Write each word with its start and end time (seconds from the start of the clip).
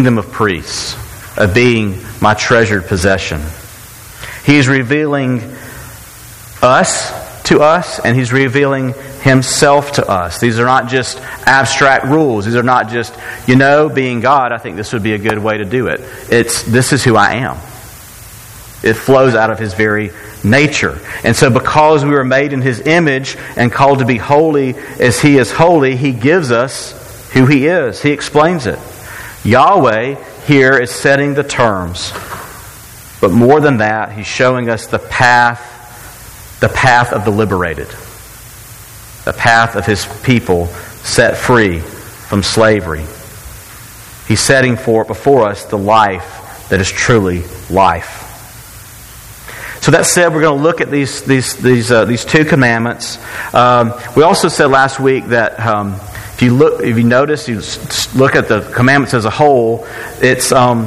kingdom 0.00 0.18
of 0.18 0.30
priests, 0.30 0.94
of 1.36 1.52
being 1.52 1.98
my 2.22 2.32
treasured 2.32 2.86
possession. 2.86 3.40
He's 4.44 4.68
revealing 4.68 5.42
us 6.62 7.42
to 7.48 7.62
us, 7.62 7.98
and 7.98 8.16
He's 8.16 8.32
revealing 8.32 8.94
Himself 9.22 9.90
to 9.94 10.08
us. 10.08 10.38
These 10.38 10.60
are 10.60 10.66
not 10.66 10.88
just 10.88 11.18
abstract 11.48 12.04
rules. 12.04 12.44
These 12.44 12.54
are 12.54 12.62
not 12.62 12.90
just, 12.90 13.12
you 13.48 13.56
know, 13.56 13.88
being 13.88 14.20
God, 14.20 14.52
I 14.52 14.58
think 14.58 14.76
this 14.76 14.92
would 14.92 15.02
be 15.02 15.14
a 15.14 15.18
good 15.18 15.40
way 15.40 15.58
to 15.58 15.64
do 15.64 15.88
it. 15.88 16.00
It's, 16.30 16.62
this 16.62 16.92
is 16.92 17.02
who 17.02 17.16
I 17.16 17.32
am. 17.32 17.56
It 18.84 18.94
flows 18.94 19.34
out 19.34 19.50
of 19.50 19.58
His 19.58 19.74
very 19.74 20.12
nature. 20.44 21.00
And 21.24 21.34
so, 21.34 21.50
because 21.50 22.04
we 22.04 22.12
were 22.12 22.22
made 22.22 22.52
in 22.52 22.62
His 22.62 22.82
image 22.82 23.36
and 23.56 23.72
called 23.72 23.98
to 23.98 24.06
be 24.06 24.16
holy 24.16 24.76
as 25.00 25.20
He 25.20 25.38
is 25.38 25.50
holy, 25.50 25.96
He 25.96 26.12
gives 26.12 26.52
us 26.52 27.32
who 27.32 27.46
He 27.46 27.66
is. 27.66 28.00
He 28.00 28.12
explains 28.12 28.66
it. 28.66 28.78
Yahweh 29.44 30.14
here 30.46 30.78
is 30.78 30.90
setting 30.90 31.34
the 31.34 31.44
terms. 31.44 32.12
But 33.20 33.32
more 33.32 33.60
than 33.60 33.78
that, 33.78 34.12
He's 34.12 34.26
showing 34.26 34.68
us 34.68 34.86
the 34.86 34.98
path, 34.98 36.58
the 36.60 36.68
path 36.68 37.12
of 37.12 37.24
the 37.24 37.30
liberated, 37.30 37.88
the 39.24 39.34
path 39.36 39.76
of 39.76 39.86
His 39.86 40.06
people 40.22 40.66
set 40.66 41.36
free 41.36 41.80
from 41.80 42.42
slavery. 42.42 43.04
He's 44.26 44.40
setting 44.40 44.76
for 44.76 45.04
before 45.04 45.48
us 45.48 45.64
the 45.64 45.78
life 45.78 46.66
that 46.68 46.80
is 46.80 46.90
truly 46.90 47.42
life. 47.70 48.26
So 49.80 49.92
that 49.92 50.06
said, 50.06 50.34
we're 50.34 50.42
going 50.42 50.58
to 50.58 50.62
look 50.62 50.80
at 50.80 50.90
these 50.90 51.22
these 51.22 51.56
these 51.56 51.90
uh, 51.90 52.04
these 52.04 52.24
two 52.24 52.44
commandments. 52.44 53.18
Um, 53.54 53.94
we 54.16 54.22
also 54.22 54.48
said 54.48 54.66
last 54.66 55.00
week 55.00 55.26
that 55.26 55.58
um, 55.60 55.98
if 56.38 56.42
you 56.42 56.54
look, 56.54 56.84
if 56.84 56.96
you 56.96 57.02
notice, 57.02 57.48
you 57.48 57.56
look 58.16 58.36
at 58.36 58.46
the 58.46 58.60
commandments 58.72 59.12
as 59.12 59.24
a 59.24 59.30
whole. 59.30 59.84
It's 60.20 60.52
um, 60.52 60.82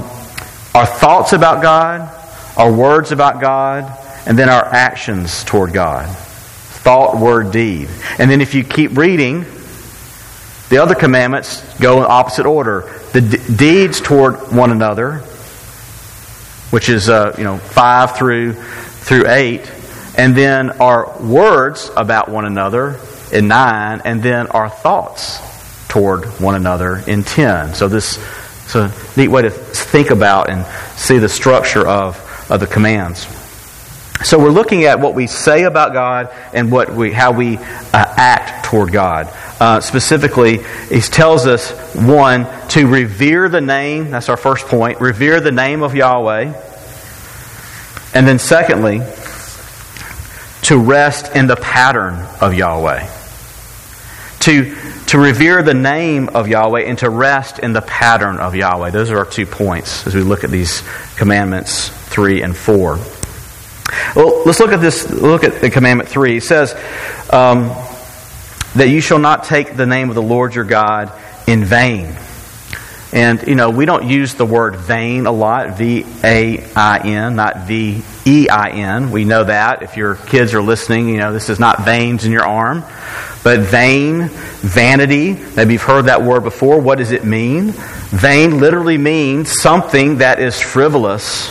our 0.73 0.85
thoughts 0.85 1.33
about 1.33 1.61
God, 1.61 2.09
our 2.57 2.71
words 2.71 3.11
about 3.11 3.41
God, 3.41 3.83
and 4.25 4.39
then 4.39 4.47
our 4.47 4.63
actions 4.63 5.43
toward 5.43 5.73
God. 5.73 6.07
Thought, 6.07 7.17
word, 7.17 7.51
deed. 7.51 7.89
And 8.17 8.31
then 8.31 8.39
if 8.39 8.55
you 8.55 8.63
keep 8.63 8.95
reading, 8.95 9.45
the 10.69 10.77
other 10.77 10.95
commandments 10.95 11.61
go 11.79 11.97
in 11.97 12.05
opposite 12.09 12.45
order. 12.45 12.89
The 13.11 13.19
deeds 13.53 13.99
toward 13.99 14.53
one 14.53 14.71
another, 14.71 15.17
which 16.69 16.87
is 16.87 17.09
uh, 17.09 17.35
you 17.37 17.43
know 17.43 17.57
five 17.57 18.15
through 18.15 18.53
through 18.53 19.27
8, 19.27 19.69
and 20.17 20.33
then 20.33 20.69
our 20.79 21.21
words 21.21 21.91
about 21.97 22.29
one 22.29 22.45
another 22.45 22.97
in 23.31 23.47
9, 23.47 24.01
and 24.05 24.21
then 24.21 24.47
our 24.47 24.69
thoughts 24.69 25.39
toward 25.87 26.25
one 26.39 26.55
another 26.55 27.03
in 27.07 27.23
10. 27.23 27.75
So 27.75 27.87
this 27.87 28.17
is 28.67 28.75
a 28.75 28.93
neat 29.17 29.27
way 29.27 29.41
to 29.41 29.49
think 29.49 30.09
about 30.09 30.49
and 30.49 30.65
see 30.97 31.17
the 31.17 31.29
structure 31.29 31.85
of, 31.85 32.17
of 32.49 32.59
the 32.59 32.67
commands. 32.67 33.27
So 34.23 34.37
we're 34.37 34.51
looking 34.51 34.85
at 34.85 34.99
what 34.99 35.15
we 35.15 35.25
say 35.27 35.63
about 35.63 35.93
God 35.93 36.29
and 36.53 36.71
what 36.71 36.93
we, 36.93 37.11
how 37.11 37.31
we 37.31 37.57
uh, 37.57 37.61
act 37.93 38.65
toward 38.65 38.91
God. 38.91 39.27
Uh, 39.59 39.79
specifically, 39.81 40.59
he 40.89 41.01
tells 41.01 41.47
us, 41.47 41.71
one, 41.95 42.47
to 42.69 42.87
revere 42.87 43.49
the 43.49 43.61
name, 43.61 44.11
that's 44.11 44.29
our 44.29 44.37
first 44.37 44.67
point, 44.67 45.01
revere 45.01 45.39
the 45.39 45.51
name 45.51 45.81
of 45.81 45.95
Yahweh. 45.95 46.53
And 48.13 48.27
then, 48.27 48.39
secondly, 48.39 48.99
to 50.63 50.77
rest 50.77 51.35
in 51.35 51.47
the 51.47 51.55
pattern 51.55 52.13
of 52.39 52.53
Yahweh. 52.53 53.20
To, 54.41 54.75
to 55.07 55.19
revere 55.19 55.61
the 55.61 55.73
name 55.73 56.29
of 56.29 56.47
Yahweh 56.47 56.81
and 56.81 56.97
to 56.99 57.09
rest 57.09 57.59
in 57.59 57.73
the 57.73 57.81
pattern 57.81 58.37
of 58.37 58.55
Yahweh. 58.55 58.89
Those 58.89 59.11
are 59.11 59.19
our 59.19 59.25
two 59.25 59.45
points 59.45 60.07
as 60.07 60.15
we 60.15 60.21
look 60.21 60.43
at 60.43 60.49
these 60.49 60.81
commandments 61.15 61.89
3 61.89 62.41
and 62.41 62.57
4. 62.57 62.99
Well, 64.15 64.43
let's 64.45 64.59
look 64.59 64.71
at 64.71 64.81
this. 64.81 65.09
Look 65.09 65.43
at 65.43 65.61
the 65.61 65.69
commandment 65.69 66.09
3. 66.09 66.37
It 66.37 66.43
says 66.43 66.73
um, 67.31 67.69
that 68.75 68.87
you 68.89 69.01
shall 69.01 69.19
not 69.19 69.43
take 69.43 69.75
the 69.75 69.85
name 69.85 70.09
of 70.09 70.15
the 70.15 70.21
Lord 70.21 70.55
your 70.55 70.63
God 70.63 71.11
in 71.47 71.63
vain. 71.63 72.15
And, 73.13 73.45
you 73.45 73.55
know, 73.55 73.69
we 73.69 73.85
don't 73.85 74.07
use 74.07 74.35
the 74.35 74.45
word 74.45 74.77
vain 74.77 75.25
a 75.25 75.31
lot, 75.31 75.77
V 75.77 76.05
A 76.23 76.63
I 76.73 76.99
N, 76.99 77.35
not 77.35 77.67
V 77.67 78.01
E 78.25 78.47
I 78.47 78.69
N. 78.69 79.11
We 79.11 79.25
know 79.25 79.43
that. 79.43 79.83
If 79.83 79.97
your 79.97 80.15
kids 80.15 80.53
are 80.53 80.61
listening, 80.61 81.09
you 81.09 81.17
know, 81.17 81.33
this 81.33 81.49
is 81.49 81.59
not 81.59 81.83
veins 81.83 82.23
in 82.23 82.31
your 82.31 82.45
arm. 82.45 82.85
But 83.43 83.61
vain, 83.61 84.29
vanity, 84.59 85.33
maybe 85.55 85.73
you've 85.73 85.81
heard 85.81 86.05
that 86.05 86.21
word 86.21 86.43
before. 86.43 86.79
What 86.79 86.99
does 86.99 87.11
it 87.11 87.23
mean? 87.23 87.71
Vain 88.11 88.59
literally 88.59 88.97
means 88.97 89.59
something 89.61 90.17
that 90.17 90.39
is 90.39 90.59
frivolous, 90.59 91.49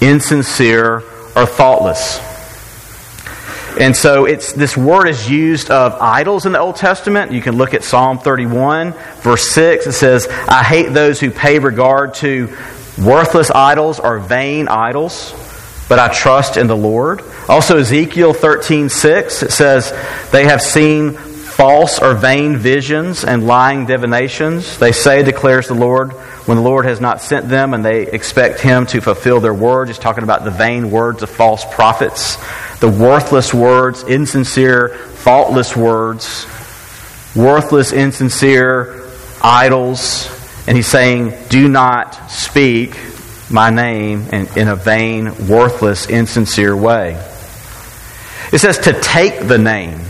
insincere, 0.00 1.02
or 1.36 1.44
thoughtless. 1.44 2.18
And 3.78 3.94
so 3.94 4.24
it's 4.24 4.52
this 4.54 4.76
word 4.76 5.06
is 5.06 5.30
used 5.30 5.70
of 5.70 5.94
idols 6.00 6.46
in 6.46 6.52
the 6.52 6.58
Old 6.58 6.76
Testament. 6.76 7.30
You 7.30 7.40
can 7.40 7.56
look 7.56 7.74
at 7.74 7.84
Psalm 7.84 8.18
31, 8.18 8.92
verse 9.20 9.50
6. 9.50 9.86
It 9.86 9.92
says, 9.92 10.26
I 10.48 10.64
hate 10.64 10.92
those 10.92 11.20
who 11.20 11.30
pay 11.30 11.60
regard 11.60 12.14
to 12.14 12.56
worthless 12.98 13.50
idols 13.52 14.00
or 14.00 14.18
vain 14.18 14.66
idols, 14.66 15.32
but 15.88 16.00
I 16.00 16.08
trust 16.08 16.56
in 16.56 16.66
the 16.66 16.76
Lord. 16.76 17.22
Also 17.48 17.78
Ezekiel 17.78 18.34
13, 18.34 18.88
6, 18.88 19.42
it 19.42 19.52
says, 19.52 19.92
They 20.30 20.44
have 20.44 20.60
seen 20.60 21.12
false 21.58 21.98
or 21.98 22.14
vain 22.14 22.56
visions 22.56 23.24
and 23.24 23.46
lying 23.46 23.84
divinations. 23.84 24.78
They 24.78 24.92
say, 24.92 25.24
declares 25.24 25.66
the 25.66 25.74
Lord, 25.74 26.12
when 26.46 26.56
the 26.56 26.62
Lord 26.62 26.84
has 26.84 27.00
not 27.00 27.20
sent 27.20 27.48
them 27.48 27.74
and 27.74 27.84
they 27.84 28.06
expect 28.06 28.60
Him 28.60 28.86
to 28.86 29.00
fulfill 29.00 29.40
their 29.40 29.54
word. 29.54 29.88
He's 29.88 29.98
talking 29.98 30.22
about 30.22 30.44
the 30.44 30.52
vain 30.52 30.90
words 30.90 31.22
of 31.22 31.30
false 31.30 31.64
prophets 31.64 32.36
the 32.80 32.88
worthless 32.88 33.52
words, 33.52 34.04
insincere, 34.04 34.90
faultless 34.90 35.76
words, 35.76 36.46
worthless, 37.34 37.92
insincere 37.92 39.04
idols. 39.42 40.30
And 40.68 40.76
he's 40.76 40.86
saying, 40.86 41.34
Do 41.48 41.68
not 41.68 42.30
speak 42.30 42.96
my 43.50 43.70
name 43.70 44.28
in, 44.28 44.46
in 44.56 44.68
a 44.68 44.76
vain, 44.76 45.48
worthless, 45.48 46.06
insincere 46.08 46.76
way. 46.76 47.20
It 48.52 48.58
says 48.58 48.78
to 48.78 48.98
take 49.00 49.46
the 49.46 49.58
name. 49.58 50.00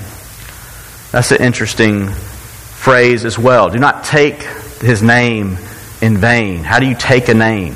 That's 1.10 1.32
an 1.32 1.42
interesting 1.42 2.08
phrase 2.08 3.24
as 3.24 3.38
well. 3.38 3.70
Do 3.70 3.78
not 3.78 4.04
take 4.04 4.42
his 4.80 5.02
name 5.02 5.58
in 6.00 6.18
vain. 6.18 6.62
How 6.62 6.78
do 6.78 6.86
you 6.86 6.94
take 6.94 7.28
a 7.28 7.34
name? 7.34 7.74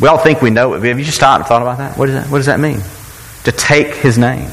We 0.00 0.08
all 0.08 0.18
think 0.18 0.40
we 0.40 0.50
know 0.50 0.74
it. 0.74 0.82
Have 0.82 0.98
you 0.98 1.04
just 1.04 1.16
stopped 1.16 1.40
and 1.40 1.48
thought 1.48 1.62
about 1.62 1.78
that? 1.78 1.98
What, 1.98 2.08
that? 2.08 2.30
what 2.30 2.38
does 2.38 2.46
that 2.46 2.60
mean? 2.60 2.80
To 3.44 3.52
take 3.52 3.94
his 3.94 4.16
name. 4.16 4.50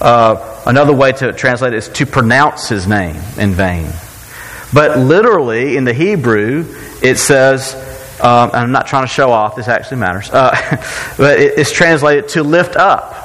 Uh, 0.00 0.62
another 0.66 0.94
way 0.94 1.12
to 1.12 1.32
translate 1.32 1.74
it 1.74 1.76
is 1.76 1.88
to 1.88 2.06
pronounce 2.06 2.68
his 2.68 2.86
name 2.86 3.16
in 3.36 3.52
vain. 3.52 3.90
But 4.72 4.98
literally, 4.98 5.76
in 5.76 5.84
the 5.84 5.92
Hebrew, 5.92 6.64
it 7.02 7.18
says, 7.18 7.74
um, 8.22 8.50
I'm 8.52 8.72
not 8.72 8.86
trying 8.86 9.04
to 9.04 9.12
show 9.12 9.30
off, 9.30 9.56
this 9.56 9.68
actually 9.68 9.98
matters, 9.98 10.30
uh, 10.30 10.50
but 11.16 11.38
it's 11.38 11.72
translated 11.72 12.28
to 12.30 12.42
lift 12.42 12.76
up. 12.76 13.16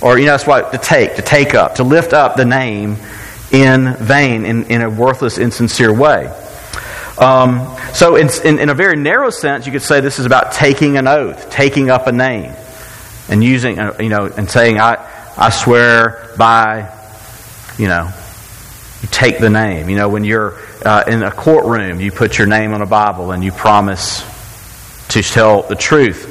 Or, 0.00 0.18
you 0.18 0.26
know, 0.26 0.32
that's 0.32 0.46
what 0.46 0.72
to 0.72 0.78
take, 0.78 1.16
to 1.16 1.22
take 1.22 1.54
up, 1.54 1.76
to 1.76 1.84
lift 1.84 2.12
up 2.12 2.36
the 2.36 2.44
name 2.44 2.96
in 3.50 3.94
vain, 3.94 4.44
in, 4.44 4.64
in 4.64 4.82
a 4.82 4.90
worthless, 4.90 5.38
insincere 5.38 5.92
way. 5.92 6.26
Um, 7.18 7.76
so, 7.94 8.16
in, 8.16 8.28
in, 8.44 8.58
in, 8.58 8.68
a 8.70 8.74
very 8.74 8.96
narrow 8.96 9.30
sense, 9.30 9.66
you 9.66 9.72
could 9.72 9.82
say 9.82 10.00
this 10.00 10.18
is 10.18 10.26
about 10.26 10.52
taking 10.52 10.96
an 10.96 11.06
oath, 11.06 11.48
taking 11.48 11.88
up 11.88 12.08
a 12.08 12.12
name, 12.12 12.52
and 13.28 13.42
using, 13.42 13.78
uh, 13.78 13.96
you 14.00 14.08
know, 14.08 14.26
and 14.26 14.50
saying, 14.50 14.80
I, 14.80 14.96
I 15.36 15.50
swear 15.50 16.30
by, 16.36 16.92
you 17.78 17.86
know, 17.86 18.12
you 19.04 19.10
take 19.10 19.38
the 19.38 19.50
name. 19.50 19.90
You 19.90 19.96
know, 19.96 20.08
when 20.08 20.24
you're 20.24 20.58
uh, 20.82 21.04
in 21.06 21.22
a 21.22 21.30
courtroom, 21.30 22.00
you 22.00 22.10
put 22.10 22.38
your 22.38 22.46
name 22.46 22.72
on 22.72 22.80
a 22.80 22.86
Bible 22.86 23.32
and 23.32 23.44
you 23.44 23.52
promise 23.52 24.24
to 25.08 25.22
tell 25.22 25.62
the 25.62 25.76
truth. 25.76 26.26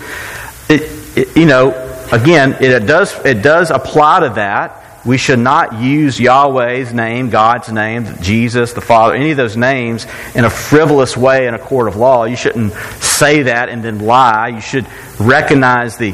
It, 0.72 0.82
it, 1.16 1.38
you 1.38 1.46
know, 1.46 1.70
again, 2.12 2.58
it 2.60 2.88
does, 2.88 3.14
it 3.24 3.44
does 3.44 3.70
apply 3.70 4.22
to 4.22 4.30
that 4.30 4.80
we 5.06 5.20
should 5.20 5.38
not 5.38 5.82
use 5.82 6.20
Yahweh's 6.20 6.94
name, 6.94 7.30
God's 7.30 7.72
name, 7.72 8.08
Jesus, 8.22 8.74
the 8.74 8.82
Father, 8.82 9.14
any 9.14 9.32
of 9.32 9.38
those 9.38 9.56
names 9.56 10.08
in 10.34 10.46
a 10.46 10.50
frivolous 10.50 11.16
way 11.16 11.46
in 11.46 11.54
a 11.54 11.60
court 11.60 11.88
of 11.88 11.96
law. 11.96 12.24
You 12.24 12.38
shouldn't 12.38 12.74
say 13.02 13.44
that 13.44 13.70
and 13.70 13.84
then 13.84 14.00
lie. 14.00 14.48
You 14.48 14.62
should 14.62 14.88
recognize 15.20 15.98
the, 15.98 16.14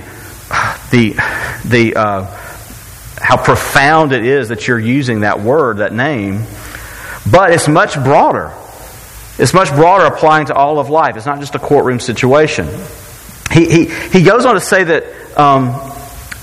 the, 0.91 1.13
the, 1.63 1.93
uh, 1.95 2.48
how 3.29 3.37
profound 3.37 4.11
it 4.11 4.25
is 4.25 4.49
that 4.49 4.67
you're 4.67 4.79
using 4.79 5.19
that 5.19 5.39
word, 5.39 5.77
that 5.77 5.93
name. 5.93 6.45
But 7.31 7.51
it's 7.51 7.67
much 7.67 7.93
broader. 7.93 8.51
It's 9.37 9.53
much 9.53 9.69
broader 9.69 10.05
applying 10.05 10.47
to 10.47 10.55
all 10.55 10.79
of 10.79 10.89
life. 10.89 11.15
It's 11.15 11.27
not 11.27 11.39
just 11.39 11.53
a 11.53 11.59
courtroom 11.59 11.99
situation. 11.99 12.67
He, 13.51 13.69
he, 13.69 13.85
he 13.85 14.23
goes 14.23 14.45
on 14.47 14.55
to 14.55 14.59
say 14.59 14.83
that 14.83 15.03
um, 15.39 15.67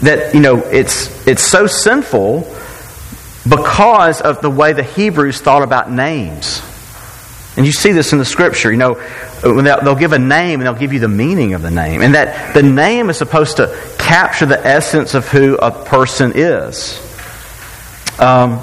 that 0.03 0.33
you 0.33 0.41
know 0.41 0.59
it's 0.59 1.27
it's 1.27 1.43
so 1.43 1.67
sinful 1.67 2.43
because 3.49 4.21
of 4.21 4.41
the 4.41 4.51
way 4.51 4.73
the 4.73 4.85
Hebrews 4.85 5.41
thought 5.41 5.65
about 5.65 5.91
names. 5.91 6.63
And 7.57 7.65
you 7.65 7.73
see 7.73 7.93
this 7.93 8.13
in 8.13 8.19
the 8.19 8.25
scripture. 8.25 8.71
You 8.71 8.77
know, 8.77 8.95
they'll 9.41 9.95
give 9.95 10.13
a 10.13 10.19
name 10.19 10.61
and 10.61 10.67
they'll 10.67 10.75
give 10.75 10.93
you 10.93 11.01
the 11.01 11.09
meaning 11.09 11.55
of 11.55 11.63
the 11.63 11.71
name. 11.71 12.03
And 12.03 12.15
that 12.15 12.53
the 12.55 12.63
name 12.63 13.09
is 13.09 13.17
supposed 13.17 13.57
to 13.57 13.95
capture 13.99 14.47
the 14.47 14.65
essence 14.65 15.15
of 15.15 15.27
who 15.29 15.57
a 15.57 15.71
person 15.71 16.33
is. 16.35 17.01
Um, 18.19 18.61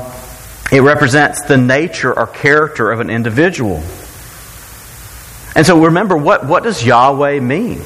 it 0.71 0.81
represents 0.81 1.41
the 1.41 1.57
nature 1.57 2.17
or 2.17 2.27
character 2.27 2.91
of 2.91 2.99
an 2.99 3.09
individual. 3.09 3.83
And 5.55 5.65
so 5.65 5.83
remember, 5.83 6.17
what, 6.17 6.45
what 6.45 6.63
does 6.63 6.83
Yahweh 6.83 7.39
mean? 7.39 7.81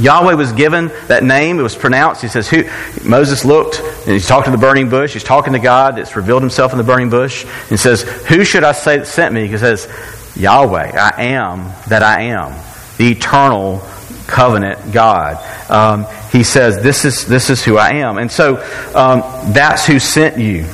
Yahweh 0.00 0.34
was 0.34 0.52
given 0.52 0.88
that 1.08 1.24
name. 1.24 1.58
It 1.58 1.62
was 1.62 1.74
pronounced. 1.74 2.22
He 2.22 2.28
says, 2.28 2.48
who, 2.48 2.64
Moses 3.04 3.44
looked 3.44 3.80
and 3.80 4.12
he's 4.12 4.26
talking 4.26 4.52
to 4.52 4.56
the 4.56 4.60
burning 4.60 4.88
bush. 4.90 5.12
He's 5.12 5.24
talking 5.24 5.52
to 5.54 5.58
God 5.58 5.96
that's 5.96 6.16
revealed 6.16 6.42
himself 6.42 6.72
in 6.72 6.78
the 6.78 6.84
burning 6.84 7.10
bush. 7.10 7.46
And 7.70 7.78
says, 7.78 8.02
Who 8.02 8.44
should 8.44 8.64
I 8.64 8.72
say 8.72 8.98
that 8.98 9.06
sent 9.06 9.34
me? 9.34 9.46
He 9.46 9.56
says, 9.56 9.88
Yahweh, 10.36 10.92
I 10.96 11.22
am 11.24 11.72
that 11.88 12.02
I 12.02 12.22
am, 12.22 12.52
the 12.98 13.10
eternal 13.10 13.82
covenant 14.26 14.92
God. 14.92 15.36
Um, 15.70 16.06
he 16.30 16.42
says, 16.42 16.82
this 16.82 17.04
is, 17.04 17.26
this 17.26 17.48
is 17.48 17.64
who 17.64 17.78
I 17.78 17.94
am. 17.94 18.18
And 18.18 18.30
so 18.30 18.56
um, 18.94 19.22
that's 19.52 19.86
who 19.86 19.98
sent 19.98 20.38
you. 20.38 20.66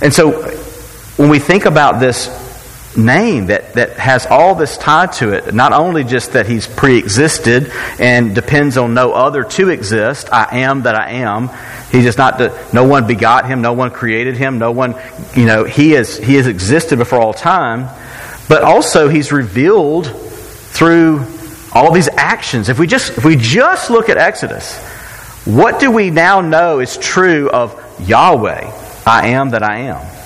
And 0.00 0.12
so 0.12 0.32
when 1.16 1.28
we 1.28 1.38
think 1.38 1.64
about 1.64 2.00
this 2.00 2.41
name 2.96 3.46
that, 3.46 3.74
that 3.74 3.98
has 3.98 4.26
all 4.26 4.54
this 4.54 4.76
tied 4.76 5.12
to 5.14 5.32
it. 5.32 5.54
Not 5.54 5.72
only 5.72 6.04
just 6.04 6.32
that 6.32 6.46
he's 6.46 6.66
pre 6.66 6.98
existed 6.98 7.72
and 7.98 8.34
depends 8.34 8.76
on 8.76 8.94
no 8.94 9.12
other 9.12 9.44
to 9.44 9.68
exist, 9.68 10.28
I 10.32 10.60
am 10.60 10.82
that 10.82 10.94
I 10.94 11.10
am. 11.12 11.50
He 11.90 12.02
just 12.02 12.18
not, 12.18 12.38
to, 12.38 12.68
no 12.72 12.84
one 12.84 13.06
begot 13.06 13.46
him, 13.46 13.62
no 13.62 13.72
one 13.72 13.90
created 13.90 14.36
him, 14.36 14.58
no 14.58 14.72
one, 14.72 14.94
you 15.34 15.46
know, 15.46 15.64
he, 15.64 15.94
is, 15.94 16.16
he 16.16 16.34
has 16.34 16.46
existed 16.46 16.98
before 16.98 17.20
all 17.20 17.34
time. 17.34 17.88
But 18.48 18.62
also 18.62 19.08
he's 19.08 19.32
revealed 19.32 20.06
through 20.06 21.26
all 21.72 21.92
these 21.92 22.08
actions. 22.08 22.68
If 22.68 22.78
we 22.78 22.86
just, 22.86 23.16
if 23.16 23.24
we 23.24 23.36
just 23.36 23.90
look 23.90 24.08
at 24.08 24.16
Exodus, 24.18 24.78
what 25.44 25.80
do 25.80 25.90
we 25.90 26.10
now 26.10 26.40
know 26.40 26.80
is 26.80 26.96
true 26.96 27.50
of 27.50 27.78
Yahweh? 28.00 28.70
I 29.06 29.28
am 29.28 29.50
that 29.50 29.62
I 29.62 29.78
am. 29.80 30.21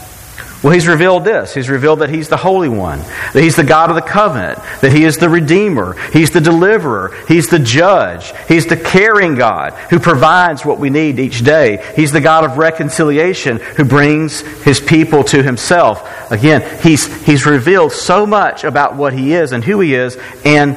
Well, 0.66 0.74
he's 0.74 0.88
revealed 0.88 1.22
this. 1.22 1.54
He's 1.54 1.68
revealed 1.68 2.00
that 2.00 2.10
he's 2.10 2.28
the 2.28 2.36
Holy 2.36 2.68
One, 2.68 2.98
that 2.98 3.40
he's 3.40 3.54
the 3.54 3.62
God 3.62 3.88
of 3.88 3.94
the 3.94 4.02
covenant, 4.02 4.58
that 4.80 4.90
he 4.90 5.04
is 5.04 5.16
the 5.16 5.28
Redeemer, 5.28 5.94
he's 6.10 6.32
the 6.32 6.40
Deliverer, 6.40 7.14
he's 7.28 7.46
the 7.46 7.60
Judge, 7.60 8.32
he's 8.48 8.66
the 8.66 8.76
caring 8.76 9.36
God 9.36 9.74
who 9.90 10.00
provides 10.00 10.64
what 10.64 10.80
we 10.80 10.90
need 10.90 11.20
each 11.20 11.44
day. 11.44 11.88
He's 11.94 12.10
the 12.10 12.20
God 12.20 12.42
of 12.42 12.58
reconciliation 12.58 13.58
who 13.58 13.84
brings 13.84 14.40
his 14.64 14.80
people 14.80 15.22
to 15.22 15.40
himself. 15.40 16.32
Again, 16.32 16.80
he's, 16.80 17.06
he's 17.24 17.46
revealed 17.46 17.92
so 17.92 18.26
much 18.26 18.64
about 18.64 18.96
what 18.96 19.12
he 19.12 19.34
is 19.34 19.52
and 19.52 19.62
who 19.62 19.78
he 19.78 19.94
is, 19.94 20.18
and 20.44 20.74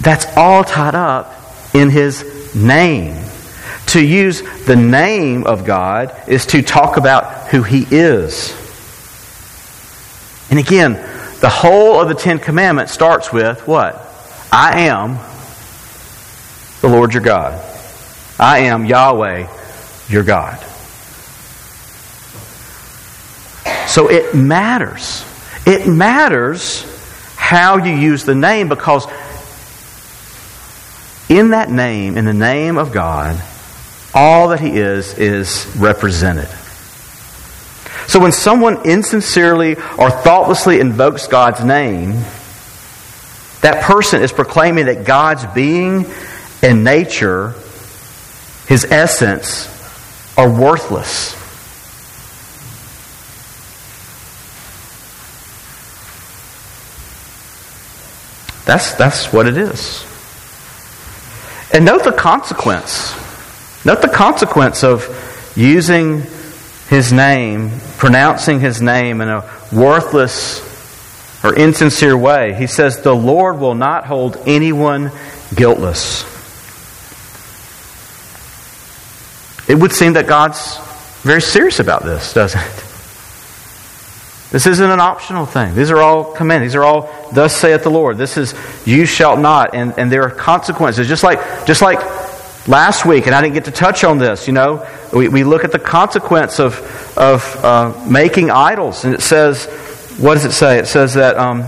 that's 0.00 0.34
all 0.34 0.64
tied 0.64 0.94
up 0.94 1.34
in 1.74 1.90
his 1.90 2.54
name. 2.54 3.31
To 3.92 4.02
use 4.02 4.42
the 4.64 4.74
name 4.74 5.44
of 5.44 5.66
God 5.66 6.16
is 6.26 6.46
to 6.46 6.62
talk 6.62 6.96
about 6.96 7.48
who 7.48 7.62
He 7.62 7.86
is. 7.90 8.56
And 10.48 10.58
again, 10.58 10.94
the 11.40 11.50
whole 11.50 12.00
of 12.00 12.08
the 12.08 12.14
Ten 12.14 12.38
Commandments 12.38 12.92
starts 12.92 13.34
with 13.34 13.68
what? 13.68 13.96
I 14.50 14.86
am 14.88 15.18
the 16.80 16.88
Lord 16.88 17.12
your 17.12 17.22
God. 17.22 17.62
I 18.38 18.60
am 18.60 18.86
Yahweh 18.86 19.46
your 20.08 20.22
God. 20.22 20.58
So 23.88 24.10
it 24.10 24.34
matters. 24.34 25.22
It 25.66 25.86
matters 25.86 26.86
how 27.36 27.76
you 27.76 27.92
use 27.94 28.24
the 28.24 28.34
name 28.34 28.70
because 28.70 29.06
in 31.28 31.50
that 31.50 31.70
name, 31.70 32.16
in 32.16 32.24
the 32.24 32.32
name 32.32 32.78
of 32.78 32.90
God, 32.90 33.42
all 34.14 34.48
that 34.48 34.60
He 34.60 34.78
is 34.78 35.18
is 35.18 35.66
represented. 35.76 36.48
So 38.08 38.20
when 38.20 38.32
someone 38.32 38.86
insincerely 38.86 39.76
or 39.98 40.10
thoughtlessly 40.10 40.80
invokes 40.80 41.28
God's 41.28 41.64
name, 41.64 42.12
that 43.62 43.82
person 43.84 44.22
is 44.22 44.32
proclaiming 44.32 44.86
that 44.86 45.04
God's 45.04 45.46
being 45.54 46.06
and 46.62 46.84
nature, 46.84 47.54
His 48.66 48.84
essence, 48.84 49.68
are 50.36 50.50
worthless. 50.50 51.34
That's, 58.64 58.94
that's 58.94 59.32
what 59.32 59.46
it 59.46 59.56
is. 59.56 60.04
And 61.72 61.84
note 61.84 62.04
the 62.04 62.12
consequence. 62.12 63.12
Note 63.84 64.00
the 64.00 64.08
consequence 64.08 64.84
of 64.84 65.52
using 65.56 66.22
his 66.88 67.12
name, 67.12 67.70
pronouncing 67.96 68.60
his 68.60 68.80
name 68.80 69.20
in 69.20 69.28
a 69.28 69.48
worthless 69.72 70.60
or 71.44 71.54
insincere 71.54 72.16
way. 72.16 72.54
He 72.54 72.66
says, 72.66 73.00
The 73.00 73.14
Lord 73.14 73.58
will 73.58 73.74
not 73.74 74.06
hold 74.06 74.36
anyone 74.46 75.10
guiltless. 75.54 76.22
It 79.68 79.76
would 79.76 79.92
seem 79.92 80.14
that 80.14 80.26
God's 80.26 80.78
very 81.22 81.40
serious 81.40 81.80
about 81.80 82.02
this, 82.02 82.34
doesn't 82.34 82.60
it? 82.60 82.84
This 84.50 84.66
isn't 84.66 84.90
an 84.90 85.00
optional 85.00 85.46
thing. 85.46 85.74
These 85.74 85.90
are 85.90 85.98
all 85.98 86.24
commands. 86.34 86.66
These 86.66 86.74
are 86.74 86.84
all, 86.84 87.08
thus 87.32 87.56
saith 87.56 87.84
the 87.84 87.90
Lord. 87.90 88.18
This 88.18 88.36
is, 88.36 88.54
you 88.84 89.06
shall 89.06 89.38
not. 89.38 89.74
And, 89.74 89.94
and 89.96 90.12
there 90.12 90.24
are 90.24 90.30
consequences. 90.30 91.08
Just 91.08 91.22
like, 91.22 91.64
just 91.64 91.80
like 91.80 92.00
last 92.66 93.04
week, 93.04 93.26
and 93.26 93.34
I 93.34 93.40
didn't 93.40 93.54
get 93.54 93.64
to 93.64 93.70
touch 93.70 94.04
on 94.04 94.18
this, 94.18 94.46
you 94.46 94.52
know, 94.52 94.86
we, 95.12 95.28
we 95.28 95.44
look 95.44 95.64
at 95.64 95.72
the 95.72 95.78
consequence 95.78 96.60
of, 96.60 96.74
of 97.16 97.64
uh, 97.64 98.06
making 98.08 98.50
idols. 98.50 99.04
And 99.04 99.14
it 99.14 99.20
says, 99.20 99.66
what 100.18 100.34
does 100.34 100.44
it 100.44 100.52
say? 100.52 100.78
It 100.78 100.86
says 100.86 101.14
that 101.14 101.36
um, 101.36 101.64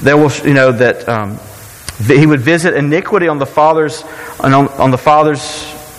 there 0.00 0.16
will, 0.16 0.32
you 0.46 0.54
know, 0.54 0.72
that 0.72 1.08
um, 1.08 1.38
he 2.06 2.26
would 2.26 2.40
visit 2.40 2.74
iniquity 2.74 3.28
on 3.28 3.38
the 3.38 3.46
fathers, 3.46 4.02
on, 4.40 4.52
on 4.52 4.90
the 4.90 4.98
fathers, 4.98 5.40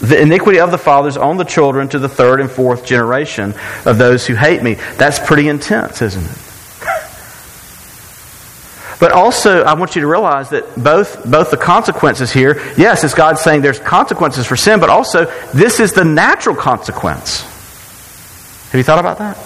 the 0.01 0.21
iniquity 0.21 0.59
of 0.59 0.71
the 0.71 0.77
fathers 0.77 1.15
on 1.15 1.37
the 1.37 1.45
children 1.45 1.87
to 1.89 1.99
the 1.99 2.09
third 2.09 2.41
and 2.41 2.51
fourth 2.51 2.85
generation 2.85 3.53
of 3.85 3.97
those 3.97 4.27
who 4.27 4.35
hate 4.35 4.61
me. 4.61 4.73
That's 4.97 5.19
pretty 5.19 5.47
intense, 5.47 6.01
isn't 6.01 6.25
it? 6.25 6.52
But 9.03 9.11
also, 9.11 9.63
I 9.63 9.73
want 9.73 9.97
you 9.97 10.01
to 10.01 10.07
realize 10.07 10.51
that 10.51 10.81
both, 10.81 11.29
both 11.29 11.51
the 11.51 11.57
consequences 11.57 12.31
here, 12.31 12.61
yes, 12.77 13.03
it's 13.03 13.13
God 13.13 13.37
saying 13.37 13.61
there's 13.61 13.77
consequences 13.77 14.47
for 14.47 14.55
sin, 14.55 14.79
but 14.79 14.89
also 14.89 15.25
this 15.53 15.81
is 15.81 15.91
the 15.91 16.05
natural 16.05 16.55
consequence. 16.55 17.41
Have 17.41 18.75
you 18.75 18.83
thought 18.83 18.99
about 18.99 19.17
that? 19.17 19.37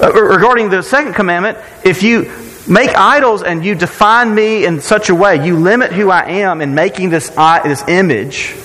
Uh, 0.00 0.12
regarding 0.20 0.68
the 0.68 0.82
second 0.82 1.12
commandment, 1.12 1.58
if 1.84 2.02
you 2.02 2.28
make 2.66 2.90
idols 2.96 3.44
and 3.44 3.64
you 3.64 3.76
define 3.76 4.34
me 4.34 4.64
in 4.64 4.80
such 4.80 5.08
a 5.08 5.14
way, 5.14 5.46
you 5.46 5.56
limit 5.56 5.92
who 5.92 6.10
I 6.10 6.24
am 6.40 6.62
in 6.62 6.74
making 6.74 7.10
this, 7.10 7.28
this 7.28 7.86
image, 7.86 8.56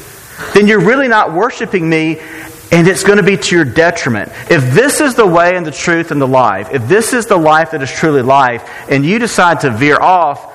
then 0.56 0.66
you're 0.66 0.84
really 0.84 1.08
not 1.08 1.32
worshiping 1.32 1.88
me 1.88 2.20
and 2.72 2.88
it's 2.88 3.04
going 3.04 3.18
to 3.18 3.24
be 3.24 3.36
to 3.36 3.56
your 3.56 3.66
detriment. 3.66 4.32
If 4.50 4.74
this 4.74 5.02
is 5.02 5.16
the 5.16 5.28
way 5.28 5.58
and 5.58 5.66
the 5.66 5.72
truth 5.72 6.12
and 6.12 6.22
the 6.22 6.28
life, 6.28 6.70
if 6.72 6.88
this 6.88 7.14
is 7.14 7.26
the 7.26 7.38
life 7.38 7.72
that 7.72 7.82
is 7.82 7.92
truly 7.92 8.22
life, 8.22 8.68
and 8.90 9.06
you 9.06 9.20
decide 9.20 9.60
to 9.62 9.70
veer 9.70 10.00
off, 10.00 10.48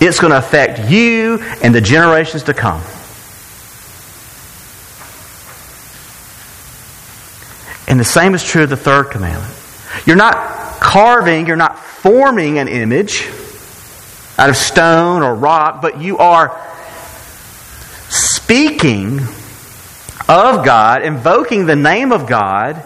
it's 0.00 0.20
going 0.20 0.32
to 0.32 0.38
affect 0.38 0.90
you 0.90 1.38
and 1.62 1.74
the 1.74 1.80
generations 1.80 2.42
to 2.44 2.54
come. 2.54 2.82
And 7.88 7.98
the 7.98 8.04
same 8.04 8.34
is 8.34 8.44
true 8.44 8.64
of 8.64 8.70
the 8.70 8.76
third 8.76 9.10
commandment. 9.10 9.54
You're 10.06 10.16
not 10.16 10.34
carving, 10.80 11.46
you're 11.46 11.56
not 11.56 11.78
forming 11.78 12.58
an 12.58 12.68
image 12.68 13.28
out 14.38 14.50
of 14.50 14.56
stone 14.56 15.22
or 15.22 15.34
rock, 15.34 15.80
but 15.80 16.00
you 16.00 16.18
are 16.18 16.58
speaking 18.08 19.20
of 20.32 20.64
God, 20.64 21.02
invoking 21.02 21.66
the 21.66 21.76
name 21.76 22.12
of 22.12 22.26
God 22.26 22.84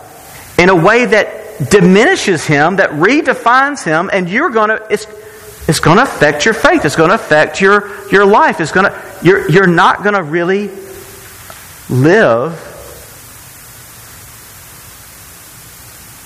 in 0.59 0.69
a 0.69 0.75
way 0.75 1.05
that 1.05 1.71
diminishes 1.71 2.45
him, 2.47 2.77
that 2.77 2.91
redefines 2.91 3.85
him, 3.85 4.11
and 4.13 4.29
you're 4.29 4.51
going 4.51 4.69
to, 4.69 4.87
it's, 4.91 5.07
it's 5.69 5.81
going 5.81 5.97
to 5.97 6.03
affect 6.03 6.45
your 6.45 6.55
faith. 6.55 6.85
It's 6.85 6.97
going 6.97 7.11
to 7.11 7.15
affect 7.15 7.61
your, 7.61 7.91
your 8.11 8.25
life. 8.25 8.61
It's 8.61 8.73
going 8.73 8.91
to, 8.91 9.19
you're, 9.23 9.51
you're 9.51 9.67
not 9.67 10.03
going 10.03 10.15
to 10.15 10.23
really 10.23 10.71
live 11.89 12.73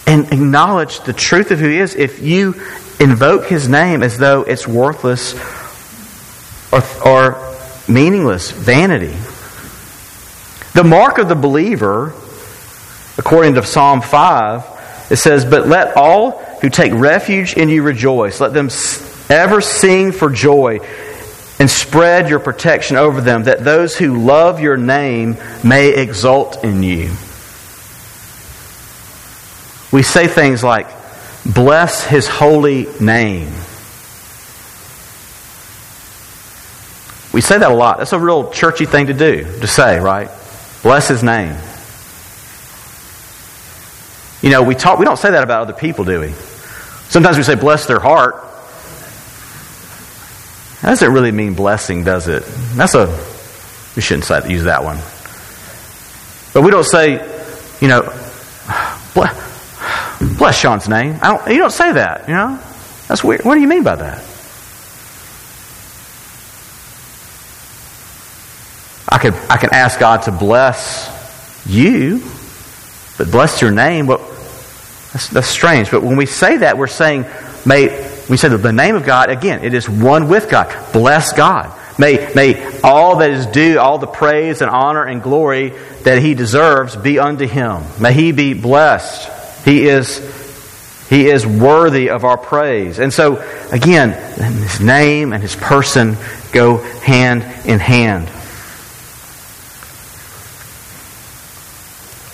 and 0.07 0.33
acknowledge 0.33 1.01
the 1.01 1.13
truth 1.13 1.51
of 1.53 1.61
who 1.61 1.69
he 1.69 1.79
is 1.79 1.95
if 1.95 2.21
you 2.21 2.55
invoke 2.99 3.47
his 3.47 3.69
name 3.69 4.03
as 4.03 4.19
though 4.19 4.43
it's 4.43 4.67
worthless 4.67 5.35
or, 6.73 6.83
or 7.07 7.57
meaningless, 7.89 8.51
vanity. 8.51 9.17
The 10.81 10.89
mark 10.89 11.19
of 11.19 11.29
the 11.29 11.35
believer, 11.35 12.15
according 13.19 13.57
to 13.57 13.63
Psalm 13.63 14.01
5, 14.01 15.11
it 15.11 15.17
says, 15.17 15.45
But 15.45 15.69
let 15.69 15.95
all 15.95 16.39
who 16.63 16.71
take 16.71 16.95
refuge 16.95 17.53
in 17.53 17.69
you 17.69 17.83
rejoice. 17.83 18.41
Let 18.41 18.55
them 18.55 18.71
ever 19.29 19.61
sing 19.61 20.11
for 20.11 20.31
joy 20.31 20.79
and 21.59 21.71
spread 21.71 22.31
your 22.31 22.39
protection 22.39 22.97
over 22.97 23.21
them, 23.21 23.45
that 23.45 23.63
those 23.63 23.95
who 23.95 24.25
love 24.25 24.61
your 24.61 24.79
name 24.79 25.37
may 25.63 25.91
exult 25.91 26.65
in 26.65 26.83
you. 26.83 27.11
We 29.93 30.03
say 30.03 30.29
things 30.29 30.65
like, 30.65 30.87
Bless 31.45 32.07
his 32.07 32.27
holy 32.27 32.87
name. 32.99 33.53
We 37.35 37.43
say 37.43 37.59
that 37.59 37.71
a 37.71 37.75
lot. 37.75 37.99
That's 37.99 38.15
a 38.15 38.19
real 38.19 38.51
churchy 38.51 38.87
thing 38.87 39.09
to 39.09 39.13
do, 39.13 39.45
to 39.61 39.67
say, 39.67 40.01
right? 40.01 40.31
Bless 40.83 41.09
his 41.09 41.23
name. 41.23 41.57
You 44.43 44.51
know, 44.51 44.63
we 44.63 44.75
talk 44.75 44.99
we 44.99 45.05
don't 45.05 45.19
say 45.19 45.31
that 45.31 45.43
about 45.43 45.63
other 45.63 45.73
people, 45.73 46.05
do 46.05 46.21
we? 46.21 46.33
Sometimes 47.09 47.37
we 47.37 47.43
say 47.43 47.55
bless 47.55 47.87
their 47.87 48.01
heart. 48.01 48.47
That 50.83 50.91
doesn't 50.91 51.13
really 51.13 51.33
mean 51.33 51.55
blessing, 51.55 52.05
does 52.05 52.29
it? 52.29 52.43
That's 52.75 52.95
a 52.95 53.07
we 53.97 54.03
shouldn't 54.03 54.25
say, 54.25 54.49
use 54.49 54.65
that 54.65 54.85
one. 54.85 54.97
But 56.55 56.63
we 56.63 56.71
don't 56.71 56.85
say, 56.85 57.15
you 57.81 57.89
know, 57.89 58.03
bless, 59.15 60.39
bless 60.39 60.59
Sean's 60.59 60.89
name. 60.89 61.19
Don't, 61.19 61.47
you 61.49 61.59
don't 61.59 61.73
say 61.73 61.93
that, 61.93 62.29
you 62.29 62.35
know? 62.35 62.59
That's 63.09 63.25
weird. 63.25 63.45
What 63.45 63.55
do 63.55 63.61
you 63.61 63.69
mean 63.69 63.83
by 63.83 63.97
that? 63.97 64.30
I 69.11 69.19
could 69.19 69.35
I 69.49 69.57
can 69.57 69.73
ask 69.73 69.99
God 69.99 70.23
to 70.23 70.33
bless 70.33 71.65
you, 71.67 72.23
but 73.19 73.31
bless 73.31 73.61
your 73.61 73.71
name. 73.71 74.07
But 74.07 74.21
that's, 75.13 75.29
that's 75.29 75.49
strange. 75.49 75.91
But 75.91 76.03
when 76.03 76.17
we 76.17 76.27
say 76.27 76.59
that, 76.59 76.79
we're 76.79 76.87
saying, 76.87 77.27
may 77.67 77.89
we 78.29 78.37
say 78.37 78.49
that 78.49 78.59
the 78.59 78.73
name 78.73 78.95
of 78.95 79.05
God 79.05 79.31
again. 79.31 79.65
It 79.65 79.75
is 79.75 79.89
one 79.89 80.29
with 80.29 80.49
God. 80.49 80.75
Bless 80.93 81.33
God. 81.33 81.77
May 81.99 82.33
may 82.35 82.81
all 82.83 83.17
that 83.17 83.31
is 83.31 83.47
due, 83.47 83.79
all 83.79 83.99
the 83.99 84.07
praise 84.07 84.63
and 84.63 84.71
honor 84.71 85.05
and 85.05 85.23
glory 85.23 85.75
that 86.05 86.23
He 86.23 86.35
deserves, 86.35 86.97
be 86.97 87.19
unto 87.19 87.47
Him. 87.47 87.83
May 88.01 88.13
He 88.13 88.33
be 88.33 88.55
blessed. 88.55 89.65
He 89.65 89.87
is 89.87 90.19
he 91.11 91.27
is 91.29 91.45
worthy 91.45 92.09
of 92.09 92.25
our 92.25 92.39
praise. 92.39 93.01
And 93.01 93.13
so, 93.13 93.43
again, 93.73 94.13
his 94.39 94.81
name 94.81 95.33
and 95.33 95.43
his 95.43 95.57
person 95.57 96.17
go 96.53 96.77
hand 96.77 97.43
in 97.67 97.81
hand. 97.81 98.29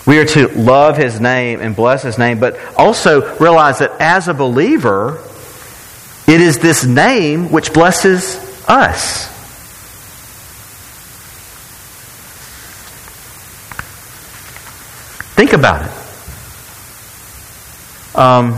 We 0.06 0.18
are 0.18 0.25
to 0.25 0.48
love 0.48 0.96
His 0.96 1.20
name 1.20 1.60
and 1.60 1.75
bless 1.75 2.02
His 2.02 2.16
name, 2.16 2.38
but 2.38 2.56
also 2.76 3.36
realize 3.38 3.80
that 3.80 3.92
as 4.00 4.28
a 4.28 4.34
believer, 4.34 5.18
it 6.28 6.40
is 6.40 6.58
this 6.58 6.84
name 6.84 7.50
which 7.50 7.72
blesses 7.72 8.36
us. 8.68 9.26
Think 15.34 15.52
about 15.52 15.84
it. 15.84 15.92
Um, 18.16 18.52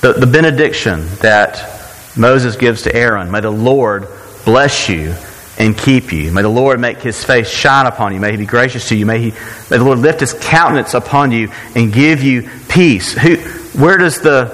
the, 0.00 0.12
the 0.12 0.26
benediction 0.26 1.06
that 1.16 2.16
Moses 2.16 2.56
gives 2.56 2.82
to 2.82 2.94
Aaron 2.94 3.30
May 3.30 3.40
the 3.40 3.50
Lord 3.50 4.06
bless 4.44 4.88
you 4.88 5.14
and 5.60 5.76
keep 5.76 6.10
you. 6.10 6.32
May 6.32 6.40
the 6.40 6.48
Lord 6.48 6.80
make 6.80 7.02
his 7.02 7.22
face 7.22 7.50
shine 7.50 7.84
upon 7.84 8.14
you. 8.14 8.20
May 8.20 8.30
he 8.30 8.38
be 8.38 8.46
gracious 8.46 8.88
to 8.88 8.96
you. 8.96 9.04
May, 9.04 9.20
he, 9.20 9.30
may 9.70 9.76
the 9.76 9.84
Lord 9.84 9.98
lift 9.98 10.20
his 10.20 10.32
countenance 10.32 10.94
upon 10.94 11.32
you 11.32 11.52
and 11.74 11.92
give 11.92 12.22
you 12.22 12.48
peace. 12.70 13.12
Who, 13.12 13.36
where, 13.78 13.98
does 13.98 14.22
the, 14.22 14.46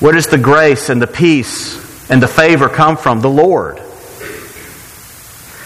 where 0.00 0.12
does 0.12 0.26
the 0.26 0.38
grace 0.38 0.88
and 0.88 1.00
the 1.00 1.06
peace 1.06 2.10
and 2.10 2.20
the 2.20 2.26
favor 2.26 2.68
come 2.68 2.96
from? 2.96 3.20
The 3.20 3.30
Lord. 3.30 3.78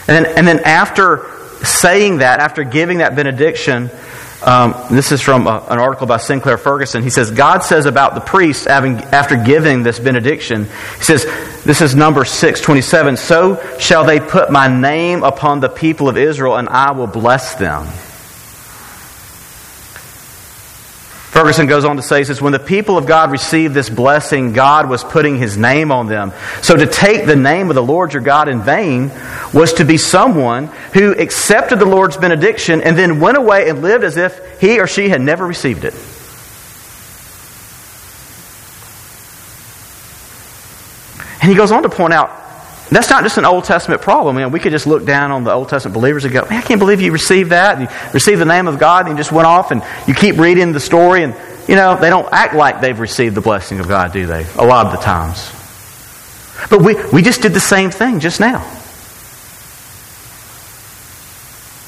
And 0.09 0.25
then, 0.25 0.27
and 0.37 0.47
then 0.47 0.61
after 0.61 1.25
saying 1.65 2.19
that, 2.19 2.41
after 2.41 2.63
giving 2.63 2.99
that 2.99 3.17
benediction, 3.17 3.91
um, 4.43 4.75
this 4.91 5.13
is 5.13 5.21
from 5.21 5.47
a, 5.47 5.65
an 5.69 5.79
article 5.79 6.07
by 6.07 6.19
Sinclair 6.19 6.59
Ferguson. 6.59 7.03
He 7.03 7.11
says, 7.11 7.31
God 7.31 7.61
says 7.61 7.87
about 7.87 8.15
the 8.15 8.21
priest 8.21 8.67
having, 8.67 8.97
after 8.97 9.37
giving 9.37 9.83
this 9.83 9.99
benediction, 9.99 10.67
He 10.99 11.05
says, 11.05 11.25
this 11.65 11.81
is 11.81 11.95
number 11.95 12.25
627, 12.25 13.17
so 13.17 13.79
shall 13.79 14.05
they 14.05 14.21
put 14.21 14.51
my 14.51 14.69
name 14.69 15.25
upon 15.25 15.61
the 15.61 15.69
people 15.69 16.09
of 16.09 16.17
Israel, 16.17 16.57
and 16.57 16.69
I 16.69 16.93
will 16.93 17.07
bless 17.07 17.55
them. 17.55 17.89
Ferguson 21.37 21.67
goes 21.67 21.85
on 21.85 21.97
to 21.97 22.03
say, 22.03 22.25
says, 22.25 22.41
when 22.41 22.55
the 22.55 22.59
people 22.59 22.97
of 22.97 23.05
God 23.05 23.31
received 23.31 23.75
this 23.75 23.91
blessing, 23.91 24.55
God 24.55 24.89
was 24.89 25.05
putting 25.05 25.37
his 25.37 25.59
name 25.59 25.93
on 25.93 26.07
them. 26.07 26.33
So 26.63 26.75
to 26.75 26.87
take 26.87 27.27
the 27.27 27.37
name 27.37 27.69
of 27.69 27.75
the 27.75 27.83
Lord 27.83 28.15
your 28.15 28.23
God 28.23 28.49
in 28.49 28.63
vain 28.63 29.11
was 29.53 29.75
to 29.75 29.85
be 29.85 29.99
someone 29.99 30.69
who 30.95 31.13
accepted 31.13 31.79
the 31.79 31.85
Lord's 31.85 32.17
benediction 32.17 32.81
and 32.81 32.97
then 32.97 33.21
went 33.21 33.37
away 33.37 33.69
and 33.69 33.83
lived 33.83 34.03
as 34.03 34.17
if 34.17 34.41
he 34.63 34.81
or 34.81 34.87
she 34.87 35.11
had 35.11 35.21
never 35.21 35.47
received 35.47 35.85
it. 35.85 35.93
And 41.43 41.51
he 41.51 41.55
goes 41.55 41.71
on 41.71 41.83
to 41.83 41.91
point 41.91 42.15
out 42.15 42.46
that's 42.91 43.11
not 43.11 43.25
just 43.25 43.37
an 43.37 43.45
Old 43.45 43.65
Testament 43.65 44.01
problem. 44.01 44.37
I 44.37 44.45
mean, 44.45 44.53
we 44.53 44.61
could 44.61 44.71
just 44.71 44.87
look 44.87 45.05
down 45.05 45.33
on 45.33 45.43
the 45.43 45.53
Old 45.53 45.69
Testament 45.69 45.95
believers 45.95 46.25
and 46.25 46.33
go, 46.33 46.43
man, 46.43 46.59
I 46.59 46.63
can't 46.63 46.79
believe 46.79 47.01
you 47.01 47.11
received 47.11 47.51
that. 47.51 47.79
And 47.79 47.89
you 47.89 48.13
received 48.13 48.41
the 48.41 48.45
name 48.45 48.69
of 48.69 48.79
God 48.79 49.07
and 49.07 49.15
you 49.15 49.17
just 49.17 49.33
went 49.33 49.47
off 49.47 49.73
and 49.73 49.83
you 50.07 50.15
keep 50.15 50.37
reading 50.39 50.73
the 50.73 50.79
story 50.79 51.25
and, 51.25 51.35
you 51.67 51.75
know, 51.75 51.97
they 51.97 52.11
don't 52.11 52.29
act 52.33 52.55
like 52.55 52.81
they've 52.81 52.99
received 52.99 53.35
the 53.35 53.41
blessing 53.41 53.81
of 53.81 53.89
God, 53.89 54.13
do 54.13 54.27
they? 54.27 54.47
A 54.57 54.65
lot 54.65 54.87
of 54.87 54.93
the 54.93 54.99
times. 54.99 55.51
But 56.71 56.83
we, 56.83 56.95
we 57.11 57.23
just 57.23 57.43
did 57.43 57.55
the 57.55 57.61
same 57.61 57.91
thing 57.91 58.21
just 58.21 58.39
now. 58.39 58.61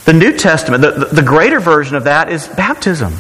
The 0.05 0.15
New 0.15 0.37
Testament, 0.37 0.83
the, 0.83 0.91
the, 0.91 1.05
the 1.17 1.23
greater 1.23 1.61
version 1.61 1.95
of 1.95 2.05
that 2.05 2.33
is 2.33 2.49
baptism. 2.49 3.13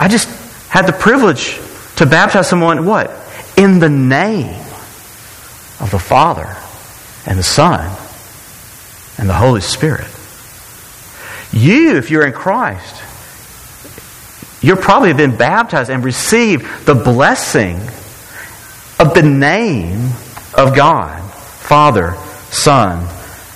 I 0.00 0.08
just 0.08 0.28
had 0.68 0.86
the 0.86 0.92
privilege 0.92 1.60
to 1.96 2.06
baptize 2.06 2.48
someone, 2.48 2.86
what? 2.86 3.10
In 3.58 3.80
the 3.80 3.90
name 3.90 4.62
of 5.82 5.90
the 5.90 5.98
Father 5.98 6.56
and 7.26 7.38
the 7.38 7.42
Son 7.42 7.94
and 9.18 9.28
the 9.28 9.34
Holy 9.34 9.60
Spirit. 9.60 10.06
You, 11.52 11.96
if 11.98 12.10
you're 12.10 12.26
in 12.26 12.32
Christ, 12.32 13.02
you're 14.62 14.76
probably 14.76 15.12
been 15.12 15.36
baptized 15.36 15.90
and 15.90 16.02
received 16.02 16.86
the 16.86 16.94
blessing 16.94 17.76
of 18.98 19.12
the 19.14 19.22
name 19.22 20.10
of 20.54 20.74
God, 20.74 21.20
Father, 21.32 22.14
Son, 22.50 23.06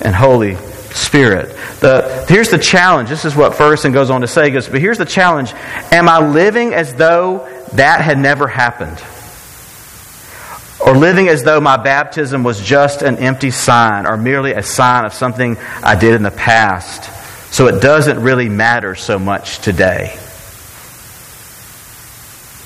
and 0.01 0.15
Holy 0.15 0.57
Spirit. 0.93 1.57
The, 1.81 2.27
here's 2.29 2.51
the 2.51 2.59
challenge. 2.59 3.09
This 3.09 3.25
is 3.25 3.37
what 3.37 3.55
Ferguson 3.55 3.93
goes 3.93 4.11
on 4.11 4.23
to 4.23 4.27
say. 4.27 4.47
He 4.47 4.51
goes, 4.51 4.69
but 4.69 4.81
here's 4.81 4.99
the 4.99 5.05
challenge. 5.05 5.53
Am 5.93 6.09
I 6.09 6.29
living 6.29 6.75
as 6.75 6.95
though 6.95 7.49
that 7.75 8.01
had 8.01 8.19
never 8.19 8.49
happened? 8.49 9.01
Or 10.87 10.97
living 10.97 11.29
as 11.29 11.43
though 11.43 11.61
my 11.61 11.77
baptism 11.77 12.45
was 12.45 12.61
just 12.61 13.03
an 13.03 13.19
empty 13.19 13.51
sign 13.51 14.07
or 14.07 14.17
merely 14.17 14.53
a 14.53 14.63
sign 14.63 15.05
of 15.05 15.13
something 15.13 15.59
I 15.83 15.97
did 15.97 16.15
in 16.15 16.23
the 16.23 16.31
past, 16.31 17.13
so 17.53 17.67
it 17.67 17.83
doesn't 17.83 18.23
really 18.23 18.49
matter 18.49 18.95
so 18.95 19.19
much 19.19 19.59
today. 19.59 20.13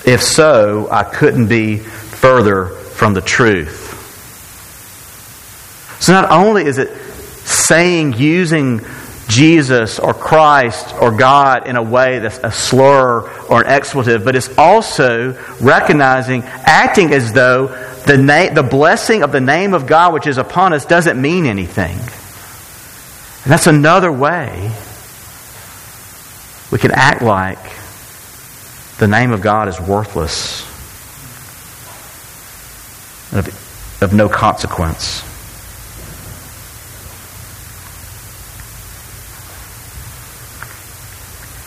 If 0.05 0.23
so, 0.23 0.89
I 0.91 1.03
couldn't 1.05 1.49
be 1.49 1.79
further 1.79 2.67
from 2.67 3.15
the 3.15 3.23
truth. 3.23 3.89
So 6.01 6.13
not 6.13 6.31
only 6.31 6.65
is 6.65 6.77
it 6.77 6.95
saying, 7.47 8.15
using 8.15 8.81
Jesus 9.29 9.99
or 9.99 10.13
Christ 10.13 10.95
or 11.01 11.13
God 11.13 11.67
in 11.67 11.77
a 11.77 11.83
way 11.83 12.19
that's 12.19 12.39
a 12.39 12.51
slur 12.51 13.31
or 13.49 13.63
an 13.63 13.67
expletive, 13.69 14.25
but 14.25 14.37
it's 14.37 14.57
also 14.59 15.33
recognizing, 15.61 16.43
acting 16.43 17.13
as 17.13 17.33
though 17.33 17.69
the, 18.07 18.19
na- 18.19 18.53
the 18.53 18.63
blessing 18.63 19.23
of 19.23 19.33
the 19.33 19.41
name 19.41 19.75
of 19.75 19.87
God 19.87 20.13
which 20.15 20.27
is 20.27 20.39
upon 20.39 20.73
us 20.73 20.85
doesn't 20.85 21.21
mean 21.21 21.47
anything. 21.47 21.99
And 21.99 23.53
that's 23.53 23.67
another 23.67 24.13
way 24.13 24.73
we 26.71 26.79
can 26.79 26.93
act 26.93 27.23
like 27.23 27.59
the 28.99 29.09
name 29.09 29.33
of 29.33 29.41
God 29.41 29.69
is 29.69 29.81
worthless, 29.81 30.63
of, 33.33 34.03
of 34.03 34.13
no 34.13 34.29
consequence. 34.29 35.23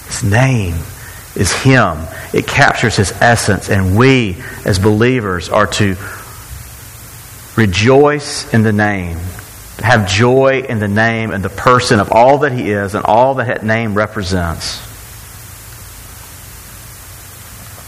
His 0.07 0.23
name 0.23 0.75
is 1.35 1.51
Him. 1.51 1.97
It 2.33 2.47
captures 2.47 2.95
His 2.95 3.11
essence, 3.13 3.69
and 3.69 3.97
we, 3.97 4.41
as 4.63 4.79
believers, 4.79 5.49
are 5.49 5.67
to 5.67 5.95
Rejoice 7.55 8.51
in 8.53 8.63
the 8.63 8.73
name. 8.73 9.17
Have 9.79 10.07
joy 10.07 10.65
in 10.67 10.79
the 10.79 10.87
name 10.87 11.31
and 11.31 11.43
the 11.43 11.49
person 11.49 11.99
of 11.99 12.11
all 12.11 12.39
that 12.39 12.51
he 12.51 12.71
is 12.71 12.95
and 12.95 13.05
all 13.05 13.35
that 13.35 13.47
that 13.47 13.63
name 13.63 13.93
represents. 13.93 14.81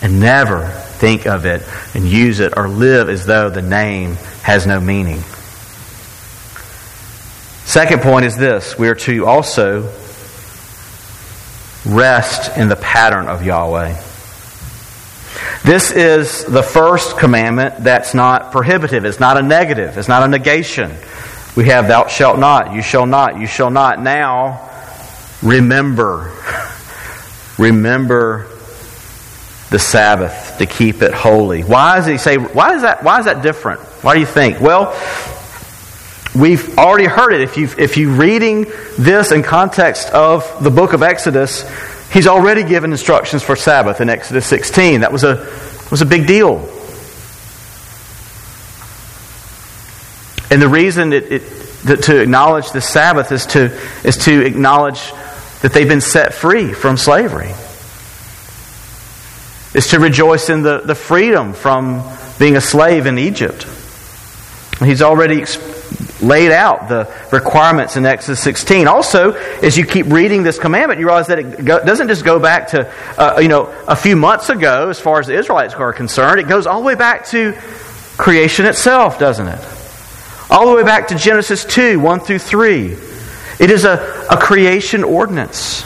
and 0.06 0.20
never 0.20 0.68
think 0.68 1.26
of 1.26 1.48
it 1.48 1.64
and 1.96 2.06
use 2.06 2.40
it 2.40 2.54
or 2.56 2.68
live 2.68 3.10
as 3.10 3.26
though 3.26 3.50
the 3.50 3.64
name 3.64 4.14
has 4.44 4.68
no 4.68 4.80
meaning. 4.80 5.20
Second 7.66 8.04
point 8.04 8.24
is 8.24 8.38
this 8.38 8.78
we 8.78 8.88
are 8.88 8.94
to 8.94 9.26
also 9.26 9.92
rest 11.88 12.56
in 12.56 12.68
the 12.68 12.76
pattern 12.76 13.28
of 13.28 13.44
Yahweh. 13.44 14.00
This 15.66 15.92
is 15.92 16.46
the 16.46 16.62
first 16.62 17.18
commandment 17.18 17.84
that's 17.84 18.14
not 18.14 18.52
prohibitive. 18.52 19.04
It's 19.04 19.20
not 19.20 19.36
a 19.36 19.42
negative. 19.42 19.98
It's 19.98 20.08
not 20.08 20.22
a 20.22 20.28
negation. 20.28 20.92
We 21.56 21.66
have, 21.70 21.88
thou 21.88 22.06
shalt 22.06 22.38
not, 22.38 22.74
you 22.74 22.84
shall 22.84 23.08
not, 23.08 23.40
you 23.40 23.48
shall 23.48 23.72
not. 23.72 24.00
Now, 24.00 24.70
remember. 25.42 26.32
remember 27.58 28.46
the 29.72 29.80
Sabbath 29.80 30.60
to 30.60 30.68
keep 30.68 31.02
it 31.02 31.16
holy. 31.16 31.64
Why 31.64 31.96
does 31.96 32.06
he 32.06 32.20
say, 32.20 32.38
why 32.38 32.76
is 32.76 32.84
that, 32.84 33.04
why 33.04 33.18
is 33.18 33.26
that 33.26 33.42
different? 33.42 33.80
Why 34.04 34.14
do 34.14 34.20
you 34.20 34.28
think? 34.28 34.62
Well, 34.62 34.92
we've 36.36 36.78
already 36.78 37.08
heard 37.08 37.34
it. 37.34 37.42
If, 37.42 37.58
you 37.58 37.70
if 37.76 37.98
you're 37.98 38.12
reading 38.12 38.68
this 39.00 39.32
in 39.32 39.42
context 39.42 40.10
of 40.12 40.64
the 40.64 40.70
book 40.70 40.94
of 40.94 41.02
Exodus, 41.02 41.64
he's 42.16 42.28
already 42.28 42.64
given 42.64 42.94
instructions 42.94 43.44
for 43.44 43.58
Sabbath 43.58 44.00
in 44.00 44.10
Exodus 44.10 44.48
16. 44.48 45.02
That 45.02 45.12
was 45.12 45.26
a, 45.26 45.36
was 45.92 46.02
a 46.02 46.06
big 46.06 46.26
deal. 46.26 46.60
And 50.50 50.62
the 50.62 50.70
reason 50.70 51.12
it, 51.12 51.30
it, 51.30 51.40
that 51.84 52.04
to 52.04 52.22
acknowledge 52.22 52.72
the 52.72 52.80
Sabbath 52.80 53.34
is 53.34 53.46
to, 53.48 53.78
is 54.06 54.18
to 54.20 54.46
acknowledge 54.46 55.12
that 55.62 55.74
they've 55.74 55.90
been 55.90 56.00
set 56.00 56.34
free 56.34 56.72
from 56.72 56.96
slavery. 56.96 57.52
Is 59.74 59.88
to 59.88 60.00
rejoice 60.00 60.50
in 60.50 60.62
the, 60.62 60.80
the 60.80 60.96
freedom 60.96 61.52
from 61.52 62.02
being 62.40 62.56
a 62.56 62.62
slave 62.62 63.08
in 63.08 63.18
Egypt. 63.18 63.68
He's 64.80 65.02
already 65.02 65.44
laid 66.22 66.52
out 66.52 66.88
the 66.90 67.12
requirements 67.32 67.98
in 67.98 68.06
Exodus 68.06 68.40
16. 68.42 68.88
Also, 68.88 69.32
as 69.32 69.78
you 69.78 69.86
keep 69.86 70.08
reading 70.08 70.44
this 70.44 70.58
commandment, 70.58 71.00
you 71.00 71.06
realize 71.06 71.28
that 71.28 71.40
it 71.40 71.66
doesn't 71.66 72.08
just 72.08 72.24
go 72.24 72.40
back 72.40 72.70
to, 72.70 72.92
uh, 73.18 73.40
you 73.40 73.48
know, 73.48 73.66
a 73.88 73.96
few 73.96 74.16
months 74.16 74.50
ago 74.50 74.90
as 74.90 75.00
far 75.00 75.20
as 75.20 75.28
the 75.28 75.38
Israelites 75.38 75.74
are 75.74 75.94
concerned. 75.94 76.40
It 76.40 76.48
goes 76.48 76.66
all 76.68 76.80
the 76.80 76.86
way 76.86 76.96
back 76.96 77.26
to 77.28 77.54
creation 78.18 78.66
itself, 78.66 79.20
doesn't 79.20 79.48
it? 79.48 79.60
All 80.50 80.68
the 80.68 80.76
way 80.76 80.84
back 80.84 81.10
to 81.10 81.16
Genesis 81.16 81.66
2, 81.66 82.00
1 82.00 82.20
through 82.22 82.40
3. 82.40 82.98
It 83.60 83.72
is 83.72 83.86
a, 83.86 84.28
a 84.30 84.38
creation 84.38 85.04
ordinance. 85.04 85.86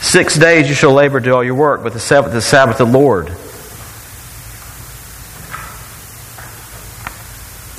Six 0.00 0.38
days 0.38 0.68
you 0.68 0.74
shall 0.74 0.92
labor, 0.92 1.18
do 1.20 1.34
all 1.34 1.42
your 1.42 1.54
work, 1.54 1.82
but 1.82 1.92
the 1.92 2.00
seventh, 2.00 2.32
the 2.32 2.40
Sabbath, 2.40 2.78
the 2.78 2.84
Lord. 2.84 3.34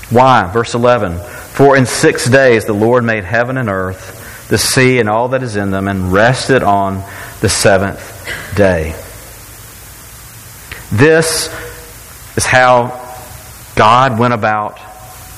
Why? 0.09 0.49
Verse 0.51 0.73
11 0.73 1.19
For 1.19 1.75
in 1.75 1.85
six 1.85 2.29
days 2.29 2.65
the 2.65 2.73
Lord 2.73 3.03
made 3.03 3.23
heaven 3.23 3.57
and 3.57 3.69
earth, 3.69 4.47
the 4.49 4.57
sea 4.57 4.99
and 4.99 5.09
all 5.09 5.29
that 5.29 5.43
is 5.43 5.55
in 5.55 5.71
them, 5.71 5.87
and 5.87 6.13
rested 6.13 6.63
on 6.63 7.03
the 7.41 7.49
seventh 7.49 8.55
day. 8.55 8.95
This 10.91 11.47
is 12.37 12.45
how 12.45 13.03
God 13.75 14.17
went 14.17 14.33
about 14.33 14.79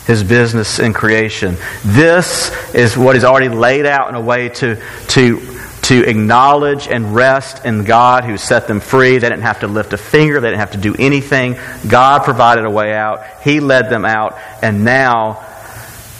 his 0.05 0.23
business 0.23 0.79
in 0.79 0.93
creation. 0.93 1.55
This 1.83 2.51
is 2.73 2.97
what 2.97 3.15
is 3.15 3.23
already 3.23 3.49
laid 3.49 3.85
out 3.85 4.09
in 4.09 4.15
a 4.15 4.21
way 4.21 4.49
to, 4.49 4.81
to 5.09 5.58
to 5.89 6.07
acknowledge 6.07 6.87
and 6.87 7.15
rest 7.15 7.65
in 7.65 7.83
God 7.83 8.23
who 8.23 8.37
set 8.37 8.67
them 8.67 8.79
free. 8.79 9.17
They 9.17 9.27
didn't 9.27 9.41
have 9.41 9.61
to 9.61 9.67
lift 9.67 9.91
a 9.91 9.97
finger, 9.97 10.39
they 10.39 10.49
didn't 10.49 10.59
have 10.59 10.71
to 10.71 10.77
do 10.77 10.95
anything. 10.99 11.57
God 11.87 12.23
provided 12.23 12.65
a 12.65 12.69
way 12.69 12.93
out, 12.93 13.23
He 13.43 13.59
led 13.59 13.89
them 13.89 14.05
out, 14.05 14.37
and 14.61 14.85
now 14.85 15.43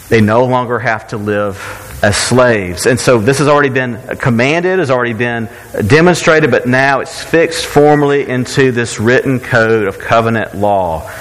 they 0.10 0.22
no 0.22 0.46
longer 0.46 0.80
have 0.80 1.10
to 1.10 1.18
live 1.18 1.56
as 2.02 2.18
slaves. 2.18 2.88
And 2.88 3.00
so 3.00 3.20
this 3.20 3.38
has 3.38 3.48
already 3.48 3.70
been 3.70 4.18
commanded, 4.18 4.80
has 4.80 4.90
already 4.90 5.14
been 5.14 5.48
demonstrated, 5.86 6.50
but 6.50 6.68
now 6.68 7.02
it's 7.02 7.24
fixed 7.24 7.68
formally 7.68 8.28
into 8.28 8.72
this 8.72 9.00
written 9.00 9.40
code 9.40 9.88
of 9.88 10.00
covenant 10.00 10.56
law. 10.56 11.12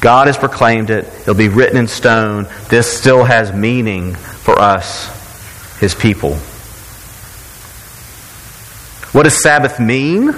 God 0.00 0.26
has 0.26 0.36
proclaimed 0.36 0.90
it. 0.90 1.04
It'll 1.20 1.34
be 1.34 1.48
written 1.48 1.76
in 1.76 1.86
stone. 1.86 2.48
This 2.68 2.90
still 2.90 3.22
has 3.22 3.52
meaning 3.52 4.14
for 4.16 4.58
us, 4.58 5.78
His 5.78 5.94
people. 5.94 6.36
What 9.12 9.24
does 9.24 9.42
Sabbath 9.42 9.80
mean? 9.80 10.34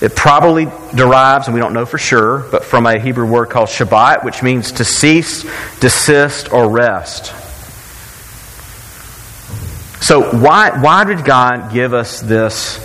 It 0.00 0.16
probably 0.16 0.66
derives, 0.94 1.46
and 1.46 1.54
we 1.54 1.60
don't 1.60 1.72
know 1.72 1.86
for 1.86 1.98
sure, 1.98 2.40
but 2.50 2.64
from 2.64 2.86
a 2.86 2.98
Hebrew 2.98 3.26
word 3.26 3.50
called 3.50 3.68
Shabbat, 3.68 4.24
which 4.24 4.42
means 4.42 4.72
to 4.72 4.84
cease, 4.84 5.44
desist, 5.80 6.52
or 6.52 6.68
rest. 6.68 7.26
So, 10.02 10.36
why, 10.38 10.78
why 10.82 11.04
did 11.04 11.24
God 11.24 11.72
give 11.72 11.94
us 11.94 12.20
this 12.20 12.78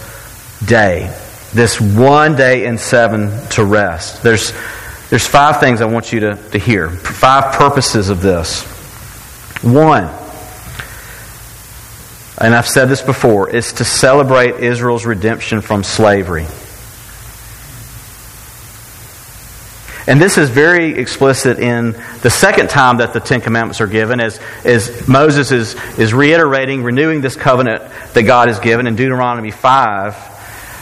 day, 0.66 1.14
this 1.54 1.82
one 1.82 2.36
day 2.36 2.66
in 2.66 2.78
seven 2.78 3.32
to 3.50 3.66
rest? 3.66 4.24
There's, 4.24 4.54
there's 5.10 5.28
five 5.28 5.60
things 5.60 5.82
I 5.82 5.86
want 5.86 6.14
you 6.14 6.22
to, 6.22 6.36
to 6.52 6.58
hear, 6.58 6.90
five 6.90 7.56
purposes 7.56 8.10
of 8.10 8.22
this. 8.22 8.64
One, 9.62 10.06
and 12.40 12.56
I've 12.56 12.68
said 12.68 12.86
this 12.86 13.02
before, 13.02 13.50
is 13.50 13.74
to 13.74 13.84
celebrate 13.84 14.64
Israel's 14.64 15.06
redemption 15.06 15.62
from 15.62 15.84
slavery. 15.84 16.46
And 20.08 20.20
this 20.20 20.40
is 20.40 20.50
very 20.50 20.98
explicit 20.98 21.60
in 21.60 21.92
the 22.24 22.32
second 22.32 22.70
time 22.72 22.98
that 22.98 23.14
the 23.14 23.20
Ten 23.20 23.42
Commandments 23.42 23.80
are 23.80 23.88
given, 23.88 24.20
as, 24.20 24.40
as 24.64 25.08
Moses 25.08 25.52
is, 25.52 25.76
is 26.00 26.16
reiterating, 26.16 26.82
renewing 26.82 27.22
this 27.22 27.36
covenant 27.36 27.84
that 28.14 28.24
God 28.24 28.48
has 28.48 28.60
given 28.60 28.88
in 28.88 28.96
Deuteronomy 28.96 29.52
5. 29.52 30.39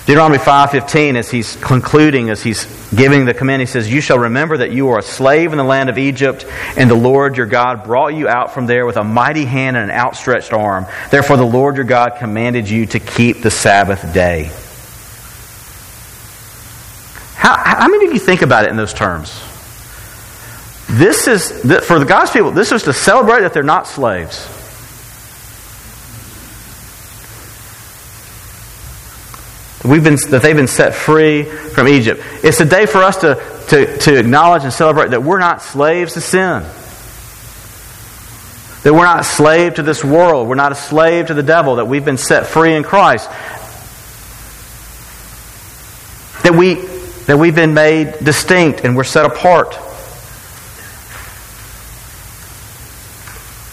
Deuteronomy 0.08 0.38
5.15, 0.38 1.18
as 1.18 1.30
he's 1.30 1.58
concluding, 1.58 2.30
as 2.30 2.42
he's 2.42 2.66
giving 2.96 3.26
the 3.26 3.34
command, 3.34 3.62
he 3.62 3.66
says, 3.66 3.92
You 3.92 4.00
shall 4.00 4.18
remember 4.18 4.56
that 4.56 4.72
you 4.72 4.88
are 4.92 5.00
a 5.00 5.02
slave 5.04 5.52
in 5.52 5.58
the 5.58 5.66
land 5.66 5.90
of 5.90 5.98
Egypt, 5.98 6.46
and 6.78 6.90
the 6.90 6.96
Lord 6.96 7.36
your 7.36 7.46
God 7.46 7.84
brought 7.84 8.16
you 8.16 8.30
out 8.30 8.54
from 8.54 8.68
there 8.68 8.86
with 8.86 8.96
a 8.96 9.04
mighty 9.04 9.44
hand 9.44 9.76
and 9.76 9.92
an 9.92 9.98
outstretched 9.98 10.54
arm. 10.54 10.86
Therefore 11.12 11.36
the 11.36 11.44
Lord 11.44 11.76
your 11.76 11.84
God 11.84 12.14
commanded 12.20 12.70
you 12.70 12.86
to 12.86 13.02
keep 13.02 13.42
the 13.42 13.52
Sabbath 13.52 14.14
day. 14.14 14.46
How, 17.36 17.58
how 17.58 17.90
many 17.90 18.06
of 18.06 18.14
you 18.14 18.20
think 18.20 18.44
about 18.44 18.64
it 18.64 18.70
in 18.70 18.78
those 18.78 18.94
terms? 18.94 19.38
This 20.90 21.28
is, 21.28 21.52
for 21.86 22.00
the 22.00 22.06
God's 22.08 22.32
people, 22.32 22.52
this 22.52 22.72
is 22.72 22.84
to 22.84 22.94
celebrate 22.94 23.42
that 23.42 23.54
they're 23.54 23.62
not 23.62 23.88
slaves. 23.88 24.48
We've 29.88 30.04
been, 30.04 30.18
that 30.30 30.42
they've 30.42 30.56
been 30.56 30.68
set 30.68 30.94
free 30.94 31.44
from 31.44 31.88
Egypt. 31.88 32.22
It's 32.44 32.60
a 32.60 32.66
day 32.66 32.86
for 32.86 33.04
us 33.04 33.18
to, 33.18 33.36
to, 33.70 33.98
to 34.00 34.20
acknowledge 34.20 34.64
and 34.64 34.74
celebrate 34.74 35.12
that 35.12 35.24
we're 35.24 35.40
not 35.40 35.62
slaves 35.62 36.14
to 36.14 36.22
sin. 36.22 36.64
That 38.84 38.94
we're 38.94 39.06
not 39.06 39.26
slave 39.26 39.76
to 39.76 39.84
this 39.84 40.04
world. 40.04 40.48
We're 40.48 40.56
not 40.56 40.72
a 40.72 40.76
slave 40.76 41.28
to 41.28 41.34
the 41.34 41.44
devil. 41.44 41.76
That 41.76 41.86
we've 41.86 42.06
been 42.06 42.18
set 42.18 42.48
free 42.48 42.76
in 42.76 42.84
Christ. 42.84 43.30
That, 46.44 46.54
we, 46.54 46.76
that 47.26 47.38
we've 47.38 47.56
been 47.56 47.74
made 47.74 48.14
distinct 48.24 48.82
and 48.82 48.96
we're 48.96 49.04
set 49.04 49.26
apart. 49.26 49.78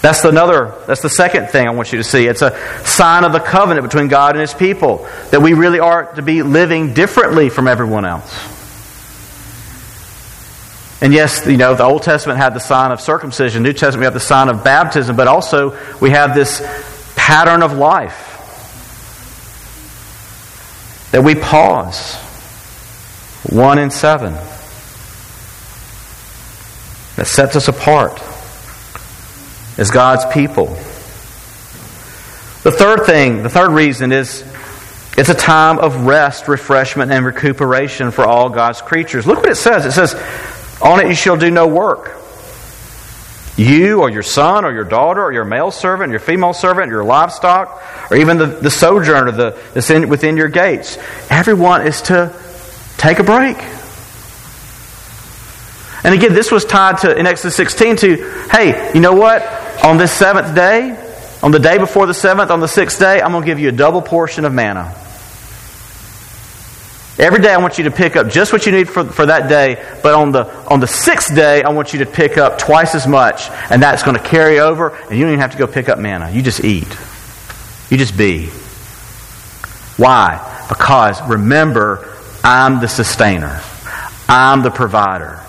That's 0.04 0.22
another, 0.22 0.74
that's 0.86 1.00
the 1.00 1.08
second 1.08 1.46
thing 1.46 1.66
I 1.66 1.70
want 1.70 1.90
you 1.90 1.96
to 1.96 2.04
see. 2.04 2.26
It's 2.26 2.42
a 2.42 2.54
sign 2.84 3.24
of 3.24 3.32
the 3.32 3.40
covenant 3.40 3.86
between 3.86 4.08
God 4.08 4.32
and 4.32 4.40
His 4.42 4.52
people. 4.52 5.08
That 5.30 5.40
we 5.40 5.54
really 5.54 5.80
are 5.80 6.14
to 6.16 6.20
be 6.20 6.42
living 6.42 6.92
differently 6.92 7.48
from 7.48 7.66
everyone 7.66 8.04
else. 8.04 8.30
And 11.00 11.14
yes, 11.14 11.46
you 11.46 11.56
know, 11.56 11.74
the 11.74 11.84
Old 11.84 12.02
Testament 12.02 12.38
had 12.38 12.52
the 12.52 12.60
sign 12.60 12.92
of 12.92 13.00
circumcision, 13.00 13.62
New 13.62 13.72
Testament 13.72 14.00
we 14.00 14.04
have 14.04 14.12
the 14.12 14.20
sign 14.20 14.50
of 14.50 14.62
baptism, 14.62 15.16
but 15.16 15.26
also 15.26 15.74
we 16.02 16.10
have 16.10 16.34
this 16.34 16.60
pattern 17.16 17.62
of 17.62 17.72
life. 17.72 18.32
That 21.12 21.24
we 21.24 21.34
pause. 21.34 22.14
One 23.50 23.78
in 23.78 23.88
seven. 23.88 24.34
That 27.16 27.26
sets 27.26 27.56
us 27.56 27.68
apart 27.68 28.20
as 29.78 29.90
God's 29.90 30.24
people. 30.32 30.66
The 32.64 32.72
third 32.72 33.04
thing, 33.04 33.42
the 33.42 33.50
third 33.50 33.70
reason 33.70 34.12
is 34.12 34.42
it's 35.16 35.28
a 35.28 35.34
time 35.34 35.78
of 35.78 36.06
rest, 36.06 36.48
refreshment, 36.48 37.12
and 37.12 37.24
recuperation 37.24 38.10
for 38.10 38.24
all 38.24 38.48
God's 38.48 38.80
creatures. 38.80 39.26
Look 39.26 39.38
what 39.38 39.50
it 39.50 39.56
says. 39.56 39.86
It 39.86 39.92
says, 39.92 40.14
On 40.82 40.98
it 40.98 41.08
you 41.08 41.14
shall 41.14 41.36
do 41.36 41.50
no 41.50 41.68
work. 41.68 42.12
You 43.56 44.00
or 44.00 44.10
your 44.10 44.24
son 44.24 44.64
or 44.64 44.72
your 44.72 44.84
daughter 44.84 45.22
or 45.22 45.32
your 45.32 45.44
male 45.44 45.70
servant, 45.70 46.10
your 46.10 46.18
female 46.18 46.52
servant, 46.52 46.90
your 46.90 47.04
livestock, 47.04 47.80
or 48.10 48.16
even 48.16 48.38
the, 48.38 48.46
the 48.46 48.70
sojourner 48.70 49.30
the, 49.30 49.62
that's 49.72 49.90
in, 49.90 50.08
within 50.08 50.36
your 50.36 50.48
gates. 50.48 50.98
Everyone 51.30 51.86
is 51.86 52.02
to 52.02 52.34
take 52.96 53.20
a 53.20 53.24
break. 53.24 53.58
And 56.02 56.12
again, 56.14 56.34
this 56.34 56.50
was 56.50 56.64
tied 56.64 56.98
to 56.98 57.16
in 57.16 57.26
Exodus 57.26 57.54
16 57.56 57.96
to, 57.96 58.16
hey, 58.50 58.90
you 58.92 59.00
know 59.00 59.14
what? 59.14 59.42
On 59.84 59.98
this 59.98 60.10
seventh 60.10 60.54
day, 60.54 60.96
on 61.42 61.50
the 61.50 61.58
day 61.58 61.76
before 61.76 62.06
the 62.06 62.14
seventh, 62.14 62.50
on 62.50 62.58
the 62.58 62.66
sixth 62.66 62.98
day, 62.98 63.20
I'm 63.20 63.32
going 63.32 63.42
to 63.42 63.46
give 63.46 63.58
you 63.58 63.68
a 63.68 63.72
double 63.72 64.00
portion 64.00 64.46
of 64.46 64.52
manna. 64.54 64.94
Every 67.18 67.38
day 67.38 67.52
I 67.52 67.58
want 67.58 67.76
you 67.76 67.84
to 67.84 67.90
pick 67.90 68.16
up 68.16 68.30
just 68.30 68.50
what 68.50 68.64
you 68.64 68.72
need 68.72 68.88
for, 68.88 69.04
for 69.04 69.26
that 69.26 69.46
day, 69.46 69.84
but 70.02 70.14
on 70.14 70.32
the, 70.32 70.50
on 70.68 70.80
the 70.80 70.86
sixth 70.86 71.34
day 71.34 71.62
I 71.62 71.68
want 71.68 71.92
you 71.92 71.98
to 71.98 72.06
pick 72.06 72.38
up 72.38 72.56
twice 72.56 72.94
as 72.94 73.06
much, 73.06 73.50
and 73.70 73.82
that's 73.82 74.02
going 74.02 74.16
to 74.16 74.22
carry 74.22 74.58
over, 74.58 74.88
and 74.88 75.18
you 75.18 75.20
don't 75.20 75.32
even 75.32 75.40
have 75.40 75.52
to 75.52 75.58
go 75.58 75.66
pick 75.66 75.90
up 75.90 75.98
manna. 75.98 76.30
You 76.30 76.40
just 76.40 76.64
eat. 76.64 76.88
You 77.90 77.98
just 77.98 78.16
be. 78.16 78.46
Why? 79.98 80.64
Because 80.66 81.20
remember, 81.28 82.16
I'm 82.42 82.80
the 82.80 82.88
sustainer. 82.88 83.60
I'm 84.30 84.62
the 84.62 84.70
provider. 84.70 85.40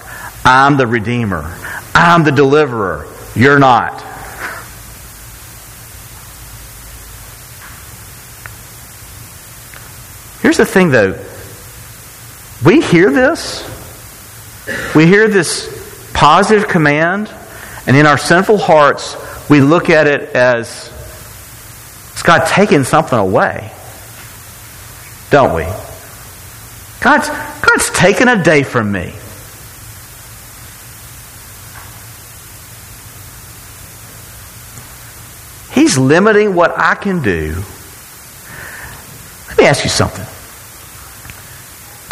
I'm 0.44 0.76
the 0.76 0.88
redeemer. 0.88 1.56
I'm 1.96 2.26
the 2.26 2.34
deliverer. 2.34 3.08
You're 3.34 3.60
not. 3.60 4.06
Here's 10.46 10.58
the 10.58 10.66
thing, 10.66 10.92
though. 10.92 11.20
We 12.64 12.80
hear 12.80 13.10
this. 13.10 13.64
We 14.94 15.08
hear 15.08 15.28
this 15.28 16.12
positive 16.14 16.68
command, 16.68 17.34
and 17.88 17.98
in 17.98 18.06
our 18.06 18.20
sinful 18.20 18.60
hearts, 18.60 19.18
we 19.50 19.60
look 19.60 19.90
at 19.90 20.06
it 20.06 20.36
as 20.36 20.92
it's 22.12 22.22
God 22.22 22.46
taking 22.46 22.84
something 22.84 23.18
away. 23.18 23.72
Don't 25.32 25.56
we? 25.56 25.64
God's, 27.02 27.28
God's 27.28 27.90
taken 27.90 28.28
a 28.28 28.44
day 28.44 28.62
from 28.62 28.92
me. 28.92 29.16
He's 35.74 35.98
limiting 35.98 36.54
what 36.54 36.78
I 36.78 36.94
can 36.94 37.24
do. 37.24 37.64
Let 39.48 39.58
me 39.58 39.66
ask 39.66 39.84
you 39.84 39.90
something. 39.90 40.35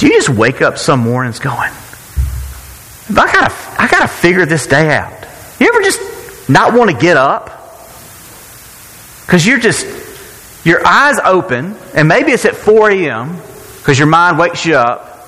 Do 0.03 0.09
you 0.09 0.15
just 0.15 0.27
wake 0.27 0.61
up 0.61 0.77
some 0.77 0.99
mornings 0.99 1.39
going, 1.39 1.71
I 1.71 3.31
gotta, 3.31 3.81
I 3.81 3.87
gotta 3.89 4.09
figure 4.09 4.45
this 4.45 4.67
day 4.67 4.93
out? 4.93 5.25
You 5.61 5.69
ever 5.69 5.81
just 5.81 6.49
not 6.49 6.73
want 6.73 6.91
to 6.91 6.97
get 6.97 7.15
up? 7.15 7.45
Because 9.21 9.47
you're 9.47 9.59
just, 9.59 9.85
your 10.65 10.85
eyes 10.85 11.19
open, 11.23 11.77
and 11.93 12.09
maybe 12.09 12.33
it's 12.33 12.43
at 12.43 12.57
4 12.57 12.91
a.m., 12.91 13.37
because 13.77 13.97
your 13.97 14.09
mind 14.09 14.37
wakes 14.37 14.65
you 14.65 14.75
up, 14.75 15.25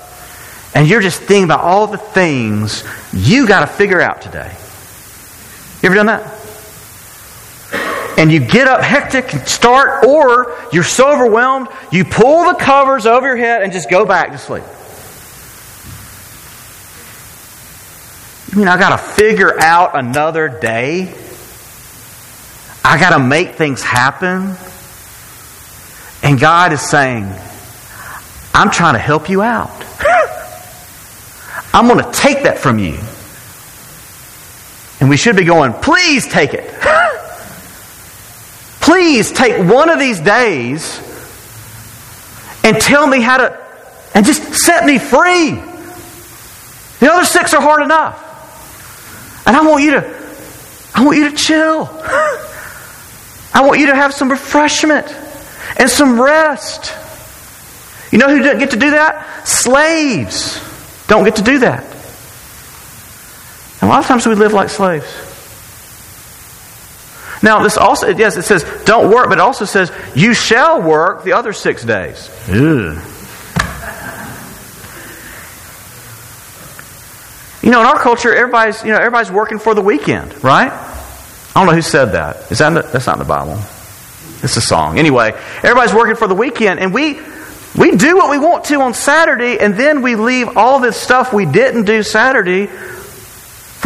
and 0.73 0.89
you're 0.89 0.99
just 0.99 1.21
thinking 1.21 1.45
about 1.45 1.61
all 1.61 1.87
the 1.87 1.97
things 1.97 2.83
you 3.13 3.47
got 3.47 3.61
to 3.61 3.67
figure 3.67 4.01
out 4.01 4.23
today. 4.23 4.53
You 5.81 5.87
ever 5.87 5.95
done 5.95 6.07
that? 6.07 6.44
And 8.17 8.31
you 8.31 8.39
get 8.39 8.67
up 8.67 8.81
hectic 8.81 9.33
and 9.33 9.47
start, 9.47 10.05
or 10.05 10.55
you're 10.71 10.83
so 10.83 11.11
overwhelmed, 11.11 11.67
you 11.91 12.05
pull 12.05 12.45
the 12.51 12.57
covers 12.57 13.05
over 13.05 13.27
your 13.27 13.37
head 13.37 13.61
and 13.61 13.73
just 13.73 13.89
go 13.89 14.05
back 14.05 14.31
to 14.31 14.37
sleep. 14.37 14.63
You 18.51 18.59
mean 18.59 18.67
I 18.69 18.77
got 18.77 18.91
to 18.91 18.97
figure 18.97 19.59
out 19.59 19.97
another 19.97 20.47
day? 20.47 21.13
I 22.85 22.99
got 22.99 23.17
to 23.17 23.19
make 23.19 23.55
things 23.55 23.83
happen? 23.83 24.55
And 26.23 26.39
God 26.39 26.71
is 26.71 26.81
saying, 26.81 27.29
I'm 28.53 28.71
trying 28.71 28.93
to 28.93 28.99
help 28.99 29.29
you 29.29 29.41
out. 29.41 29.69
I'm 31.73 31.87
going 31.87 32.03
to 32.03 32.11
take 32.13 32.43
that 32.43 32.57
from 32.57 32.79
you. 32.79 32.97
And 35.01 35.09
we 35.09 35.17
should 35.17 35.35
be 35.35 35.43
going, 35.43 35.73
please 35.73 36.25
take 36.25 36.53
it. 36.53 36.73
Please 38.85 39.31
take 39.31 39.67
one 39.67 39.89
of 39.89 39.97
these 39.97 40.19
days 40.19 40.99
and 42.63 42.79
tell 42.79 43.07
me 43.07 43.19
how 43.19 43.37
to, 43.37 43.59
and 44.13 44.23
just 44.23 44.43
set 44.53 44.85
me 44.85 44.99
free. 44.99 45.55
The 46.99 47.11
other 47.11 47.25
six 47.25 47.55
are 47.55 47.61
hard 47.61 47.81
enough. 47.81 48.21
And 49.47 49.57
I 49.57 49.65
want 49.65 49.83
you 49.83 49.91
to, 49.91 50.27
I 50.93 51.03
want 51.03 51.17
you 51.17 51.31
to 51.31 51.35
chill. 51.35 51.89
I 53.55 53.61
want 53.65 53.79
you 53.79 53.87
to 53.87 53.95
have 53.95 54.13
some 54.13 54.29
refreshment 54.29 55.07
and 55.77 55.89
some 55.89 56.21
rest. 56.21 56.93
You 58.11 58.19
know 58.19 58.29
who 58.29 58.37
doesn't 58.37 58.59
get 58.59 58.69
to 58.69 58.77
do 58.77 58.91
that? 58.91 59.47
Slaves 59.47 60.61
don't 61.07 61.23
get 61.23 61.37
to 61.37 61.41
do 61.41 61.57
that. 61.57 61.83
And 63.81 63.83
a 63.83 63.87
lot 63.87 64.01
of 64.01 64.05
times 64.05 64.27
we 64.27 64.35
live 64.35 64.53
like 64.53 64.69
slaves. 64.69 65.24
Now, 67.45 67.61
this 67.61 67.77
also, 67.77 68.07
yes, 68.07 68.37
it 68.37 68.41
says 68.41 68.65
don't 68.85 69.11
work, 69.11 69.29
but 69.29 69.37
it 69.37 69.41
also 69.41 69.65
says 69.65 69.91
you 70.15 70.33
shall 70.33 70.81
work 70.81 71.23
the 71.23 71.33
other 71.33 71.53
six 71.53 71.83
days. 71.83 72.27
Ugh. 72.49 72.97
You 77.61 77.69
know, 77.69 77.81
in 77.81 77.85
our 77.85 77.99
culture, 77.99 78.33
everybody's, 78.33 78.83
you 78.83 78.91
know, 78.91 78.97
everybody's 78.97 79.31
working 79.31 79.59
for 79.59 79.75
the 79.75 79.81
weekend, 79.81 80.43
right? 80.43 80.71
I 80.71 81.53
don't 81.53 81.67
know 81.67 81.73
who 81.73 81.83
said 81.83 82.13
that. 82.13 82.51
Is 82.51 82.57
that 82.57 82.71
the, 82.71 82.81
that's 82.81 83.05
not 83.05 83.17
in 83.17 83.19
the 83.19 83.25
Bible. 83.25 83.59
It's 84.41 84.57
a 84.57 84.61
song. 84.61 84.97
Anyway, 84.97 85.31
everybody's 85.57 85.93
working 85.93 86.15
for 86.15 86.27
the 86.27 86.33
weekend, 86.33 86.79
and 86.79 86.95
we 86.95 87.19
we 87.77 87.95
do 87.95 88.17
what 88.17 88.31
we 88.31 88.39
want 88.39 88.65
to 88.65 88.81
on 88.81 88.95
Saturday, 88.95 89.59
and 89.59 89.75
then 89.75 90.01
we 90.01 90.15
leave 90.15 90.57
all 90.57 90.79
this 90.79 90.97
stuff 90.97 91.31
we 91.31 91.45
didn't 91.45 91.85
do 91.85 92.01
Saturday 92.01 92.69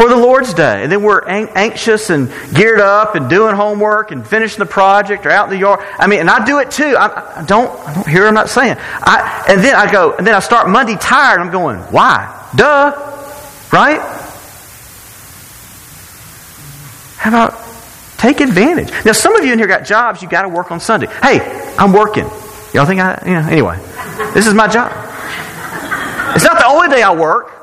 for 0.00 0.08
the 0.08 0.16
Lord's 0.16 0.54
Day. 0.54 0.82
And 0.82 0.90
then 0.90 1.02
we're 1.02 1.22
anxious 1.26 2.08
and 2.08 2.32
geared 2.54 2.80
up 2.80 3.16
and 3.16 3.28
doing 3.28 3.54
homework 3.54 4.12
and 4.12 4.26
finishing 4.26 4.58
the 4.58 4.64
project 4.64 5.26
or 5.26 5.30
out 5.30 5.44
in 5.44 5.50
the 5.50 5.58
yard. 5.58 5.80
I 5.98 6.06
mean, 6.06 6.20
and 6.20 6.30
I 6.30 6.42
do 6.46 6.58
it 6.58 6.70
too. 6.70 6.96
I, 6.96 7.40
I 7.40 7.44
don't, 7.44 7.70
I 7.86 7.92
don't 7.92 8.08
hear 8.08 8.26
I'm 8.26 8.32
not 8.32 8.48
saying. 8.48 8.78
I, 8.78 9.44
and 9.46 9.62
then 9.62 9.74
I 9.74 9.92
go, 9.92 10.14
and 10.14 10.26
then 10.26 10.34
I 10.34 10.38
start 10.38 10.70
Monday 10.70 10.96
tired. 10.96 11.38
I'm 11.42 11.50
going, 11.50 11.80
why? 11.92 12.50
Duh. 12.56 12.92
Right? 13.70 14.00
How 17.18 17.28
about 17.28 17.62
take 18.16 18.40
advantage? 18.40 18.88
Now, 19.04 19.12
some 19.12 19.36
of 19.36 19.44
you 19.44 19.52
in 19.52 19.58
here 19.58 19.68
got 19.68 19.84
jobs. 19.84 20.22
You 20.22 20.30
got 20.30 20.42
to 20.42 20.48
work 20.48 20.70
on 20.70 20.80
Sunday. 20.80 21.08
Hey, 21.08 21.40
I'm 21.78 21.92
working. 21.92 22.24
Y'all 22.72 22.86
think 22.86 23.02
I, 23.02 23.22
you 23.26 23.34
know, 23.34 23.46
anyway, 23.50 23.76
this 24.32 24.46
is 24.46 24.54
my 24.54 24.66
job. 24.66 24.90
It's 26.34 26.44
not 26.44 26.58
the 26.58 26.68
only 26.68 26.88
day 26.88 27.02
I 27.02 27.14
work. 27.14 27.59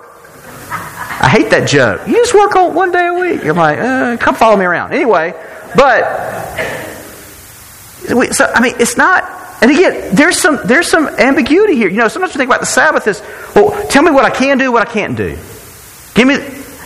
I 1.20 1.30
hate 1.30 1.50
that 1.50 1.68
joke. 1.68 2.08
You 2.08 2.14
just 2.14 2.34
work 2.34 2.56
on 2.56 2.76
one 2.76 2.92
day 2.92 3.08
a 3.08 3.14
week. 3.14 3.44
You're 3.44 3.56
like, 3.56 3.80
uh, 3.80 4.18
come 4.18 4.36
follow 4.36 4.56
me 4.56 4.66
around. 4.66 4.94
Anyway, 4.94 5.34
but 5.76 6.04
so 8.34 8.52
I 8.54 8.62
mean, 8.62 8.76
it's 8.80 8.98
not. 8.98 9.24
And 9.62 9.72
again, 9.72 10.16
there's 10.16 10.40
some 10.40 10.60
there's 10.66 10.88
some 10.88 11.08
ambiguity 11.08 11.76
here. 11.76 11.90
You 11.90 11.98
know, 11.98 12.08
sometimes 12.08 12.34
we 12.34 12.38
think 12.38 12.50
about 12.50 12.60
the 12.60 12.68
Sabbath 12.68 13.08
as, 13.08 13.22
well, 13.56 13.88
tell 13.88 14.04
me 14.04 14.12
what 14.12 14.26
I 14.26 14.30
can 14.30 14.58
do, 14.58 14.72
what 14.72 14.88
I 14.88 14.92
can't 14.92 15.18
do. 15.18 15.38
Give 16.14 16.28
me, 16.28 16.36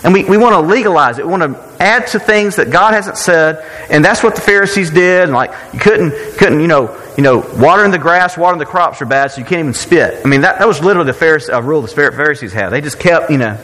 and 0.04 0.14
we, 0.14 0.24
we 0.24 0.38
want 0.38 0.54
to 0.54 0.62
legalize 0.62 1.20
it. 1.20 1.26
We 1.26 1.32
want 1.32 1.44
to 1.44 1.84
add 1.84 2.08
to 2.08 2.20
things 2.20 2.56
that 2.56 2.70
God 2.70 2.94
hasn't 2.94 3.18
said, 3.18 3.66
and 3.90 4.04
that's 4.04 4.24
what 4.24 4.36
the 4.36 4.42
Pharisees 4.42 4.90
did. 4.90 5.24
And 5.24 5.34
like 5.34 5.52
you 5.74 5.80
couldn't 5.80 6.12
couldn't 6.38 6.62
you 6.62 6.68
know 6.68 6.98
you 7.18 7.24
know 7.24 7.46
watering 7.58 7.92
the 7.92 8.00
grass, 8.00 8.38
watering 8.38 8.60
the 8.60 8.66
crops 8.66 9.02
are 9.02 9.06
bad, 9.06 9.32
so 9.32 9.42
you 9.42 9.46
can't 9.46 9.60
even 9.60 9.74
spit. 9.74 10.26
I 10.26 10.30
mean 10.30 10.42
that, 10.42 10.60
that 10.60 10.68
was 10.68 10.82
literally 10.82 11.12
the 11.12 11.18
Pharisee, 11.18 11.54
uh, 11.54 11.62
rule 11.62 11.82
the 11.82 11.90
Pharisees 11.90 12.54
had. 12.54 12.70
They 12.70 12.80
just 12.82 13.00
kept 13.00 13.30
you 13.30 13.38
know 13.38 13.58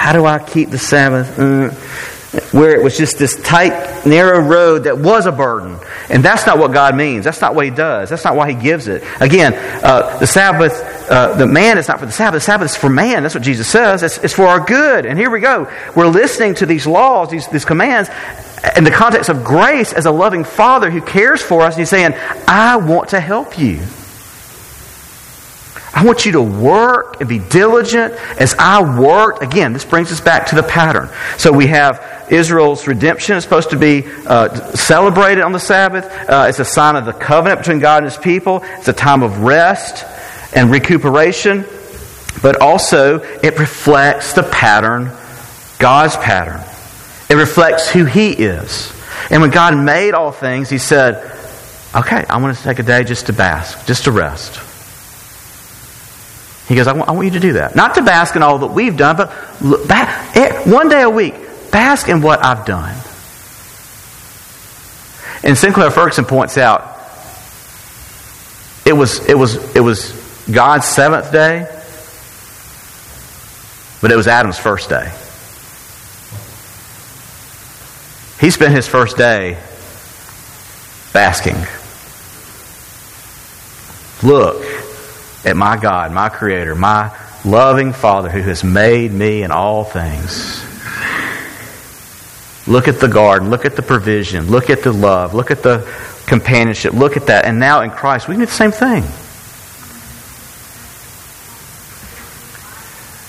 how 0.00 0.14
do 0.14 0.24
I 0.24 0.38
keep 0.38 0.70
the 0.70 0.78
Sabbath? 0.78 1.38
Uh, 1.38 1.74
where 2.56 2.74
it 2.74 2.82
was 2.82 2.96
just 2.96 3.18
this 3.18 3.36
tight, 3.42 4.06
narrow 4.06 4.40
road 4.40 4.84
that 4.84 4.96
was 4.96 5.26
a 5.26 5.32
burden. 5.32 5.78
And 6.08 6.24
that's 6.24 6.46
not 6.46 6.58
what 6.58 6.72
God 6.72 6.96
means. 6.96 7.26
That's 7.26 7.42
not 7.42 7.54
what 7.54 7.66
He 7.66 7.70
does. 7.70 8.08
That's 8.08 8.24
not 8.24 8.34
why 8.34 8.50
He 8.50 8.54
gives 8.54 8.88
it. 8.88 9.04
Again, 9.20 9.52
uh, 9.84 10.16
the 10.16 10.26
Sabbath, 10.26 10.72
uh, 11.10 11.34
the 11.34 11.46
man 11.46 11.76
is 11.76 11.86
not 11.86 12.00
for 12.00 12.06
the 12.06 12.12
Sabbath. 12.12 12.40
The 12.40 12.46
Sabbath 12.46 12.70
is 12.70 12.76
for 12.78 12.88
man. 12.88 13.22
That's 13.22 13.34
what 13.34 13.44
Jesus 13.44 13.68
says. 13.68 14.02
It's, 14.02 14.16
it's 14.16 14.32
for 14.32 14.46
our 14.46 14.64
good. 14.64 15.04
And 15.04 15.18
here 15.18 15.28
we 15.28 15.40
go. 15.40 15.70
We're 15.94 16.08
listening 16.08 16.54
to 16.56 16.66
these 16.66 16.86
laws, 16.86 17.28
these, 17.28 17.46
these 17.48 17.66
commands, 17.66 18.08
in 18.78 18.84
the 18.84 18.90
context 18.90 19.28
of 19.28 19.44
grace 19.44 19.92
as 19.92 20.06
a 20.06 20.10
loving 20.10 20.44
Father 20.44 20.90
who 20.90 21.02
cares 21.02 21.42
for 21.42 21.60
us. 21.60 21.74
And 21.74 21.80
He's 21.80 21.90
saying, 21.90 22.14
I 22.48 22.76
want 22.76 23.10
to 23.10 23.20
help 23.20 23.58
you. 23.58 23.82
I 26.00 26.02
want 26.02 26.24
you 26.24 26.32
to 26.32 26.40
work 26.40 27.20
and 27.20 27.28
be 27.28 27.38
diligent 27.38 28.14
as 28.40 28.54
I 28.58 28.98
worked. 28.98 29.42
Again, 29.42 29.74
this 29.74 29.84
brings 29.84 30.10
us 30.10 30.18
back 30.18 30.46
to 30.46 30.54
the 30.54 30.62
pattern. 30.62 31.10
So 31.36 31.52
we 31.52 31.66
have 31.66 32.26
Israel's 32.30 32.86
redemption 32.86 33.36
is 33.36 33.44
supposed 33.44 33.68
to 33.70 33.76
be 33.76 34.04
uh, 34.26 34.72
celebrated 34.72 35.42
on 35.42 35.52
the 35.52 35.60
Sabbath. 35.60 36.06
Uh, 36.06 36.46
it's 36.48 36.58
a 36.58 36.64
sign 36.64 36.96
of 36.96 37.04
the 37.04 37.12
covenant 37.12 37.60
between 37.60 37.80
God 37.80 37.98
and 38.02 38.10
His 38.10 38.16
people. 38.16 38.62
It's 38.78 38.88
a 38.88 38.94
time 38.94 39.22
of 39.22 39.40
rest 39.40 40.06
and 40.56 40.70
recuperation. 40.70 41.66
But 42.40 42.62
also, 42.62 43.18
it 43.18 43.58
reflects 43.58 44.32
the 44.32 44.44
pattern, 44.44 45.10
God's 45.78 46.16
pattern. 46.16 46.62
It 47.28 47.34
reflects 47.34 47.90
who 47.90 48.06
He 48.06 48.30
is. 48.30 48.90
And 49.28 49.42
when 49.42 49.50
God 49.50 49.76
made 49.76 50.14
all 50.14 50.32
things, 50.32 50.70
He 50.70 50.78
said, 50.78 51.30
Okay, 51.94 52.24
I 52.26 52.38
want 52.40 52.56
to 52.56 52.62
take 52.62 52.78
a 52.78 52.84
day 52.84 53.04
just 53.04 53.26
to 53.26 53.34
bask, 53.34 53.86
just 53.86 54.04
to 54.04 54.12
rest. 54.12 54.69
He 56.70 56.76
goes, 56.76 56.86
I 56.86 56.92
want, 56.92 57.08
I 57.08 57.12
want 57.12 57.24
you 57.24 57.32
to 57.32 57.40
do 57.40 57.54
that. 57.54 57.74
Not 57.74 57.96
to 57.96 58.02
bask 58.02 58.36
in 58.36 58.44
all 58.44 58.58
that 58.58 58.68
we've 58.68 58.96
done, 58.96 59.16
but 59.16 59.32
look, 59.60 59.90
one 60.66 60.88
day 60.88 61.02
a 61.02 61.10
week, 61.10 61.34
bask 61.72 62.08
in 62.08 62.22
what 62.22 62.44
I've 62.44 62.64
done. 62.64 62.94
And 65.42 65.58
Sinclair 65.58 65.90
Ferguson 65.90 66.26
points 66.26 66.56
out, 66.56 66.96
it 68.86 68.92
was, 68.92 69.28
it 69.28 69.36
was, 69.36 69.56
it 69.74 69.80
was 69.80 70.12
God's 70.48 70.86
seventh 70.86 71.32
day, 71.32 71.66
but 74.00 74.12
it 74.12 74.16
was 74.16 74.28
Adam's 74.28 74.56
first 74.56 74.88
day. 74.88 75.12
He 78.38 78.52
spent 78.52 78.72
his 78.72 78.86
first 78.86 79.16
day 79.16 79.58
basking. 81.12 81.56
Look 84.22 84.79
at 85.44 85.56
my 85.56 85.76
God, 85.76 86.12
my 86.12 86.28
Creator, 86.28 86.74
my 86.74 87.16
loving 87.44 87.92
Father 87.92 88.28
who 88.28 88.42
has 88.42 88.62
made 88.62 89.12
me 89.12 89.42
in 89.42 89.50
all 89.50 89.84
things. 89.84 90.64
Look 92.66 92.88
at 92.88 93.00
the 93.00 93.08
garden. 93.08 93.50
Look 93.50 93.64
at 93.64 93.74
the 93.74 93.82
provision. 93.82 94.48
Look 94.48 94.70
at 94.70 94.82
the 94.82 94.92
love. 94.92 95.34
Look 95.34 95.50
at 95.50 95.62
the 95.62 95.88
companionship. 96.26 96.92
Look 96.92 97.16
at 97.16 97.26
that. 97.26 97.44
And 97.44 97.58
now 97.58 97.80
in 97.80 97.90
Christ, 97.90 98.28
we 98.28 98.34
can 98.34 98.40
do 98.40 98.46
the 98.46 98.52
same 98.52 98.70
thing. 98.70 99.02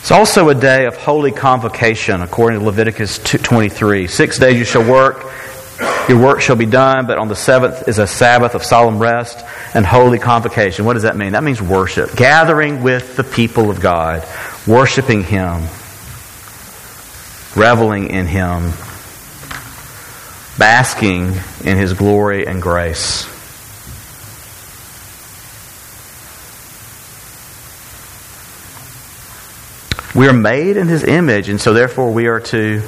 It's 0.01 0.11
also 0.11 0.49
a 0.49 0.55
day 0.55 0.85
of 0.85 0.97
holy 0.97 1.31
convocation, 1.31 2.21
according 2.21 2.59
to 2.59 2.65
Leviticus 2.65 3.19
23. 3.19 4.07
Six 4.07 4.37
days 4.37 4.57
you 4.57 4.65
shall 4.65 4.87
work, 4.87 5.31
your 6.09 6.19
work 6.19 6.41
shall 6.41 6.55
be 6.55 6.65
done, 6.65 7.05
but 7.05 7.17
on 7.17 7.27
the 7.27 7.35
seventh 7.35 7.87
is 7.87 7.99
a 7.99 8.07
Sabbath 8.07 8.55
of 8.55 8.63
solemn 8.63 8.99
rest 8.99 9.45
and 9.73 9.85
holy 9.85 10.19
convocation. 10.19 10.85
What 10.85 10.93
does 10.93 11.03
that 11.03 11.15
mean? 11.15 11.33
That 11.33 11.43
means 11.43 11.61
worship. 11.61 12.15
Gathering 12.15 12.81
with 12.81 13.15
the 13.15 13.23
people 13.23 13.69
of 13.69 13.79
God, 13.79 14.27
worshiping 14.65 15.23
Him, 15.23 15.61
reveling 17.55 18.09
in 18.09 18.25
Him, 18.25 18.71
basking 20.57 21.33
in 21.63 21.77
His 21.77 21.93
glory 21.93 22.47
and 22.47 22.61
grace. 22.61 23.27
We 30.13 30.27
are 30.27 30.33
made 30.33 30.77
in 30.77 30.87
His 30.87 31.03
image, 31.03 31.47
and 31.47 31.61
so 31.61 31.73
therefore 31.73 32.11
we 32.11 32.27
are 32.27 32.41
to 32.41 32.81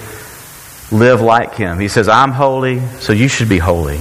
live 0.93 1.21
like 1.21 1.55
Him. 1.55 1.79
He 1.79 1.87
says, 1.87 2.07
I'm 2.07 2.31
holy, 2.31 2.79
so 2.99 3.11
you 3.11 3.27
should 3.27 3.49
be 3.49 3.57
holy. 3.57 3.99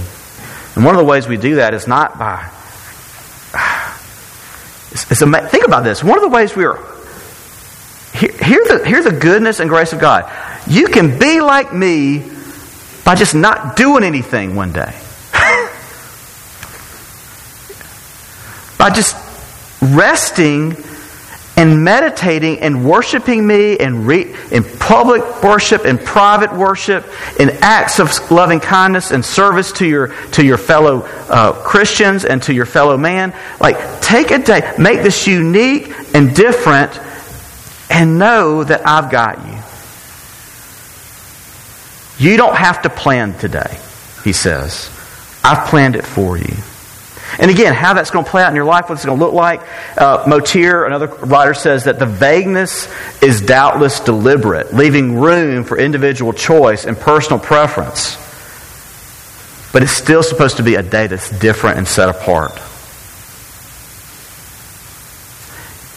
And 0.75 0.85
one 0.85 0.95
of 0.95 0.99
the 0.99 1.05
ways 1.05 1.27
we 1.27 1.37
do 1.37 1.55
that 1.55 1.73
is 1.73 1.87
not 1.87 2.17
by. 2.17 2.49
It's, 4.91 5.09
it's 5.09 5.21
think 5.49 5.65
about 5.65 5.83
this. 5.83 6.03
One 6.03 6.19
of 6.19 6.21
the 6.21 6.29
ways 6.29 6.55
we 6.55 6.65
are. 6.65 6.77
Here, 8.13 8.31
hear, 8.31 8.63
the, 8.63 9.09
the 9.09 9.17
goodness 9.19 9.59
and 9.59 9.67
grace 9.67 9.91
of 9.91 9.99
God. 9.99 10.31
You 10.67 10.85
can 10.85 11.17
be 11.17 11.41
like 11.41 11.73
me 11.73 12.23
by 13.03 13.15
just 13.15 13.33
not 13.33 13.75
doing 13.75 14.03
anything 14.03 14.55
one 14.55 14.71
day. 14.71 14.93
by 18.77 18.91
just 18.91 19.15
resting 19.81 20.75
and 21.55 21.83
meditating 21.83 22.59
and 22.59 22.85
worshiping 22.85 23.45
me 23.45 23.77
re- 23.77 24.33
in 24.51 24.63
public 24.63 25.43
worship 25.43 25.85
and 25.85 25.99
private 25.99 26.53
worship 26.53 27.05
in 27.39 27.49
acts 27.61 27.99
of 27.99 28.09
loving 28.31 28.59
kindness 28.59 29.11
and 29.11 29.23
service 29.23 29.71
to 29.73 29.85
your 29.85 30.07
to 30.31 30.43
your 30.43 30.57
fellow 30.57 31.01
uh, 31.29 31.53
Christians 31.63 32.25
and 32.25 32.41
to 32.43 32.53
your 32.53 32.65
fellow 32.65 32.97
man. 32.97 33.33
Like 33.59 34.01
take 34.01 34.31
a 34.31 34.39
day 34.39 34.73
make 34.77 35.03
this 35.03 35.27
unique 35.27 35.93
and 36.15 36.35
different 36.35 36.99
and 37.89 38.17
know 38.17 38.63
that 38.63 38.87
I've 38.87 39.11
got 39.11 39.45
you. 39.45 39.53
You 42.31 42.37
don't 42.37 42.55
have 42.55 42.81
to 42.83 42.89
plan 42.89 43.37
today 43.37 43.77
he 44.23 44.33
says. 44.33 44.89
I've 45.43 45.67
planned 45.67 45.95
it 45.95 46.05
for 46.05 46.37
you 46.37 46.55
and 47.39 47.49
again, 47.49 47.73
how 47.73 47.93
that's 47.93 48.11
going 48.11 48.25
to 48.25 48.31
play 48.31 48.43
out 48.43 48.49
in 48.49 48.55
your 48.55 48.65
life, 48.65 48.89
what 48.89 48.95
it's 48.95 49.05
going 49.05 49.17
to 49.17 49.25
look 49.25 49.33
like. 49.33 49.61
Uh, 49.97 50.25
Motyer, 50.27 50.85
another 50.85 51.07
writer, 51.07 51.53
says 51.53 51.85
that 51.85 51.99
the 51.99 52.05
vagueness 52.05 52.87
is 53.21 53.41
doubtless 53.41 53.99
deliberate, 53.99 54.73
leaving 54.73 55.19
room 55.19 55.63
for 55.63 55.77
individual 55.77 56.33
choice 56.33 56.85
and 56.85 56.97
personal 56.97 57.39
preference. 57.39 58.17
But 59.71 59.81
it's 59.81 59.91
still 59.91 60.21
supposed 60.21 60.57
to 60.57 60.63
be 60.63 60.75
a 60.75 60.83
day 60.83 61.07
that's 61.07 61.29
different 61.39 61.79
and 61.79 61.87
set 61.87 62.09
apart. 62.09 62.51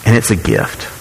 And 0.07 0.17
it's 0.17 0.31
a 0.31 0.37
gift. 0.37 0.93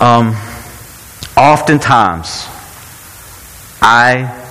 Um, 0.00 0.34
oftentimes, 1.36 2.46
I 3.80 4.45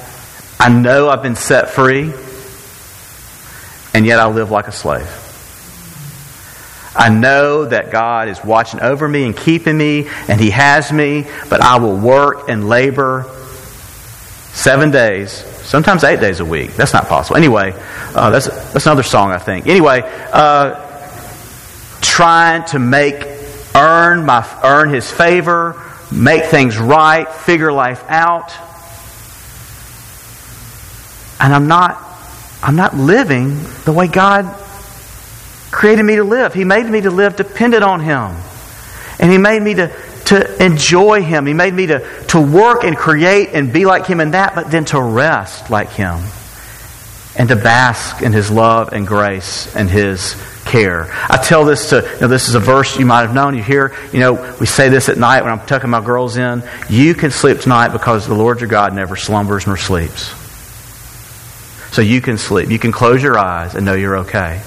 I 0.65 0.69
know 0.69 1.09
I've 1.09 1.21
been 1.21 1.35
set 1.35 1.69
free, 1.69 2.11
and 3.93 4.03
yet 4.03 4.19
I 4.19 4.25
live 4.25 4.49
like 4.49 4.67
a 4.67 4.71
slave. 4.71 5.07
I 6.95 7.09
know 7.09 7.65
that 7.65 7.91
God 7.91 8.29
is 8.29 8.43
watching 8.43 8.81
over 8.81 9.07
me 9.07 9.25
and 9.25 9.37
keeping 9.37 9.77
me, 9.77 10.07
and 10.27 10.41
He 10.41 10.49
has 10.49 10.91
me, 10.91 11.27
but 11.51 11.61
I 11.61 11.77
will 11.77 11.95
work 11.95 12.49
and 12.49 12.67
labor 12.67 13.29
seven 14.53 14.89
days, 14.89 15.33
sometimes 15.67 16.03
eight 16.03 16.19
days 16.19 16.39
a 16.39 16.45
week. 16.45 16.73
That's 16.73 16.93
not 16.93 17.09
possible. 17.09 17.37
Anyway, 17.37 17.75
uh, 18.15 18.31
that's, 18.31 18.47
that's 18.47 18.87
another 18.87 19.03
song, 19.03 19.29
I 19.29 19.37
think. 19.37 19.67
Anyway, 19.67 20.01
uh, 20.33 20.81
trying 22.01 22.65
to 22.69 22.79
make, 22.79 23.23
earn, 23.75 24.25
my, 24.25 24.43
earn 24.63 24.89
His 24.89 25.11
favor, 25.11 25.79
make 26.11 26.45
things 26.45 26.75
right, 26.79 27.31
figure 27.31 27.71
life 27.71 28.03
out 28.07 28.51
and 31.39 31.53
I'm 31.53 31.67
not 31.67 32.01
I'm 32.65 32.75
not 32.75 32.95
living 32.95 33.59
the 33.85 33.93
way 33.93 34.07
God 34.07 34.45
created 35.71 36.03
me 36.03 36.15
to 36.15 36.23
live. 36.23 36.53
He 36.53 36.63
made 36.63 36.85
me 36.85 37.01
to 37.01 37.11
live 37.11 37.35
dependent 37.35 37.83
on 37.83 37.99
Him. 37.99 38.35
And 39.19 39.31
He 39.31 39.37
made 39.37 39.61
me 39.61 39.75
to, 39.75 39.95
to 40.25 40.63
enjoy 40.63 41.21
Him. 41.21 41.45
He 41.45 41.53
made 41.53 41.73
me 41.73 41.87
to, 41.87 41.99
to 42.29 42.41
work 42.41 42.83
and 42.83 42.97
create 42.97 43.49
and 43.53 43.71
be 43.71 43.85
like 43.85 44.07
Him 44.07 44.19
in 44.19 44.31
that, 44.31 44.55
but 44.55 44.71
then 44.71 44.85
to 44.85 45.01
rest 45.01 45.69
like 45.69 45.91
Him. 45.91 46.23
And 47.37 47.49
to 47.49 47.55
bask 47.55 48.21
in 48.23 48.31
His 48.31 48.49
love 48.49 48.93
and 48.93 49.05
grace 49.05 49.75
and 49.75 49.89
His 49.89 50.35
care. 50.63 51.07
I 51.29 51.37
tell 51.37 51.65
this 51.65 51.89
to, 51.89 51.97
you 51.97 52.21
know, 52.21 52.27
this 52.27 52.49
is 52.49 52.55
a 52.55 52.59
verse 52.59 52.97
you 52.97 53.05
might 53.05 53.21
have 53.21 53.35
known. 53.35 53.55
You 53.55 53.61
hear, 53.61 53.93
you 54.11 54.21
know, 54.21 54.55
we 54.59 54.65
say 54.65 54.89
this 54.89 55.09
at 55.09 55.17
night 55.17 55.43
when 55.43 55.51
I'm 55.51 55.63
tucking 55.67 55.89
my 55.89 56.03
girls 56.03 56.37
in. 56.37 56.63
You 56.89 57.13
can 57.13 57.29
sleep 57.29 57.59
tonight 57.59 57.89
because 57.89 58.25
the 58.25 58.33
Lord 58.33 58.61
your 58.61 58.69
God 58.69 58.95
never 58.95 59.15
slumbers 59.15 59.67
nor 59.67 59.77
sleeps. 59.77 60.44
So 61.95 62.01
you 62.01 62.19
can 62.19 62.37
sleep. 62.37 62.69
You 62.69 62.77
can 62.77 62.91
close 62.91 63.23
your 63.23 63.39
eyes 63.39 63.73
and 63.73 63.85
know 63.85 63.93
you're 63.93 64.17
okay. 64.17 64.61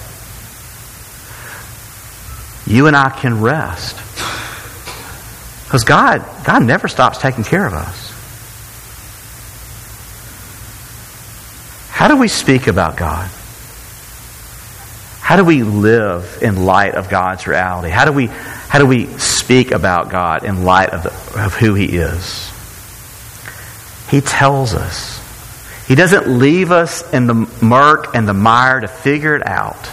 You 2.67 2.87
and 2.87 2.97
I 2.97 3.11
can 3.11 3.43
rest. 3.43 3.97
Because 5.67 5.85
God, 5.85 6.25
God 6.47 6.63
never 6.63 6.89
stops 6.89 7.19
taking 7.19 7.45
care 7.45 7.67
of 7.67 7.75
us. 7.75 8.11
How 11.91 12.09
do 12.09 12.17
we 12.17 12.29
speak 12.29 12.67
about 12.67 12.97
God? 12.97 13.29
How 15.21 15.37
do 15.37 15.45
we 15.45 15.65
live 15.65 16.39
in 16.41 16.65
light 16.65 16.95
of 16.95 17.11
God's 17.11 17.47
reality? 17.47 17.91
How 17.91 18.07
do 18.07 18.13
we, 18.13 18.29
how 18.29 18.79
do 18.79 18.87
we 18.87 19.05
speak 19.19 19.71
about 19.71 20.09
God 20.09 20.47
in 20.47 20.65
light 20.65 20.89
of, 20.95 21.03
the, 21.03 21.45
of 21.45 21.53
who 21.53 21.75
He 21.75 21.99
is? 21.99 22.51
He 24.09 24.23
tells 24.23 24.73
us. 24.73 25.19
He 25.89 25.95
doesn't 25.95 26.29
leave 26.29 26.71
us 26.71 27.15
in 27.15 27.27
the 27.27 27.35
murk 27.63 28.15
and 28.15 28.29
the 28.29 28.35
mire 28.35 28.81
to 28.81 28.89
figure 28.89 29.35
it 29.35 29.47
out. 29.47 29.91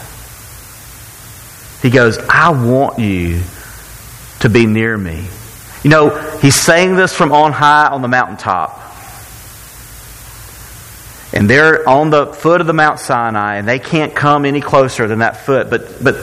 He 1.81 1.89
goes, 1.89 2.17
I 2.17 2.49
want 2.49 2.99
you 2.99 3.41
to 4.41 4.49
be 4.49 4.65
near 4.65 4.97
me. 4.97 5.25
You 5.83 5.89
know, 5.89 6.09
he's 6.39 6.55
saying 6.55 6.97
this 6.97 7.15
from 7.15 7.31
on 7.31 7.53
high 7.53 7.87
on 7.87 8.01
the 8.01 8.09
mountaintop. 8.09 8.81
And 11.31 11.49
they're 11.49 11.87
on 11.87 12.09
the 12.09 12.27
foot 12.27 12.59
of 12.59 12.67
the 12.67 12.73
Mount 12.73 12.99
Sinai, 12.99 13.55
and 13.55 13.67
they 13.67 13.79
can't 13.79 14.13
come 14.13 14.43
any 14.43 14.59
closer 14.59 15.07
than 15.07 15.19
that 15.19 15.45
foot. 15.45 15.69
But, 15.69 16.03
but, 16.03 16.15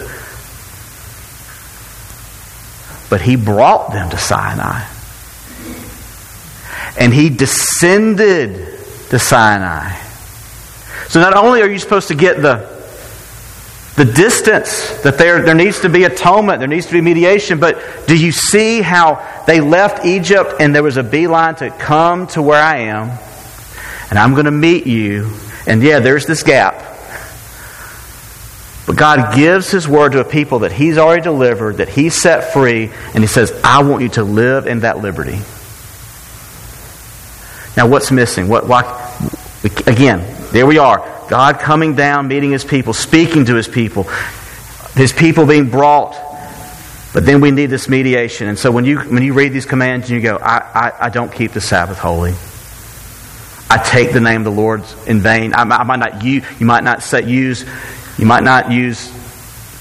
but 3.08 3.22
he 3.22 3.36
brought 3.36 3.92
them 3.92 4.10
to 4.10 4.18
Sinai. 4.18 4.86
And 6.98 7.14
he 7.14 7.30
descended 7.30 8.71
to 9.12 9.18
Sinai. 9.18 9.94
So 11.08 11.20
not 11.20 11.36
only 11.36 11.60
are 11.60 11.68
you 11.68 11.78
supposed 11.78 12.08
to 12.08 12.14
get 12.14 12.40
the 12.40 12.72
the 13.94 14.06
distance, 14.06 15.02
that 15.02 15.18
there, 15.18 15.42
there 15.42 15.54
needs 15.54 15.80
to 15.80 15.90
be 15.90 16.04
atonement, 16.04 16.60
there 16.60 16.68
needs 16.68 16.86
to 16.86 16.92
be 16.92 17.02
mediation. 17.02 17.60
But 17.60 18.06
do 18.06 18.16
you 18.16 18.32
see 18.32 18.80
how 18.80 19.22
they 19.46 19.60
left 19.60 20.06
Egypt 20.06 20.54
and 20.60 20.74
there 20.74 20.82
was 20.82 20.96
a 20.96 21.02
beeline 21.02 21.56
to 21.56 21.68
come 21.68 22.26
to 22.28 22.40
where 22.40 22.62
I 22.62 22.78
am? 22.84 23.18
And 24.08 24.18
I'm 24.18 24.32
going 24.32 24.46
to 24.46 24.50
meet 24.50 24.86
you. 24.86 25.34
And 25.66 25.82
yeah, 25.82 26.00
there's 26.00 26.24
this 26.24 26.42
gap. 26.42 26.74
But 28.86 28.96
God 28.96 29.36
gives 29.36 29.70
His 29.70 29.86
word 29.86 30.12
to 30.12 30.20
a 30.20 30.24
people 30.24 30.60
that 30.60 30.72
He's 30.72 30.96
already 30.96 31.20
delivered, 31.20 31.76
that 31.76 31.90
He's 31.90 32.14
set 32.14 32.54
free, 32.54 32.90
and 33.12 33.22
He 33.22 33.26
says, 33.26 33.52
I 33.62 33.82
want 33.82 34.02
you 34.02 34.08
to 34.10 34.24
live 34.24 34.66
in 34.66 34.80
that 34.80 35.00
liberty. 35.00 35.38
Now, 37.76 37.88
what's 37.88 38.10
missing? 38.10 38.48
What, 38.48 38.66
why, 38.66 38.82
again, 39.64 40.24
there 40.52 40.66
we 40.66 40.78
are. 40.78 40.98
God 41.28 41.58
coming 41.60 41.94
down, 41.94 42.28
meeting 42.28 42.50
His 42.50 42.64
people, 42.64 42.92
speaking 42.92 43.46
to 43.46 43.54
His 43.54 43.68
people, 43.68 44.04
His 44.94 45.12
people 45.12 45.46
being 45.46 45.70
brought. 45.70 46.14
But 47.14 47.26
then 47.26 47.40
we 47.40 47.50
need 47.50 47.66
this 47.66 47.88
mediation. 47.88 48.48
And 48.48 48.58
so 48.58 48.70
when 48.70 48.84
you, 48.84 48.98
when 49.00 49.22
you 49.22 49.34
read 49.34 49.52
these 49.52 49.66
commands 49.66 50.10
and 50.10 50.16
you 50.16 50.22
go, 50.22 50.36
I, 50.36 50.56
I, 50.58 50.92
I 51.06 51.08
don't 51.10 51.30
keep 51.30 51.52
the 51.52 51.60
Sabbath 51.60 51.98
holy. 51.98 52.34
I 53.68 53.82
take 53.82 54.12
the 54.12 54.20
name 54.20 54.40
of 54.40 54.44
the 54.44 54.60
Lord 54.60 54.82
in 55.06 55.20
vain. 55.20 55.54
I, 55.54 55.62
I 55.62 55.82
might 55.84 55.98
not 55.98 56.24
use, 56.24 56.44
you 56.58 56.66
might 56.66 56.84
not 56.84 57.02
set, 57.02 57.26
use, 57.26 57.64
you 58.18 58.26
might 58.26 58.42
not 58.42 58.70
use 58.70 59.10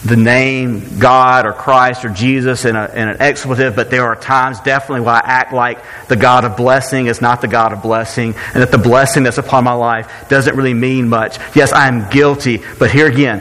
the 0.03 0.17
name 0.17 0.97
God 0.97 1.45
or 1.45 1.53
Christ 1.53 2.05
or 2.05 2.09
Jesus 2.09 2.65
in, 2.65 2.75
a, 2.75 2.85
in 2.87 3.07
an 3.07 3.21
expletive, 3.21 3.75
but 3.75 3.91
there 3.91 4.05
are 4.05 4.15
times 4.15 4.59
definitely 4.61 5.05
where 5.05 5.13
I 5.13 5.21
act 5.23 5.53
like 5.53 5.79
the 6.07 6.15
God 6.15 6.43
of 6.43 6.57
blessing 6.57 7.05
is 7.05 7.21
not 7.21 7.41
the 7.41 7.47
God 7.47 7.71
of 7.71 7.83
blessing, 7.83 8.33
and 8.53 8.63
that 8.63 8.71
the 8.71 8.79
blessing 8.79 9.23
that's 9.23 9.37
upon 9.37 9.63
my 9.63 9.73
life 9.73 10.27
doesn't 10.27 10.55
really 10.55 10.73
mean 10.73 11.07
much. 11.07 11.37
Yes, 11.55 11.71
I 11.71 11.87
am 11.87 12.09
guilty, 12.09 12.63
but 12.79 12.89
here 12.89 13.05
again, 13.05 13.39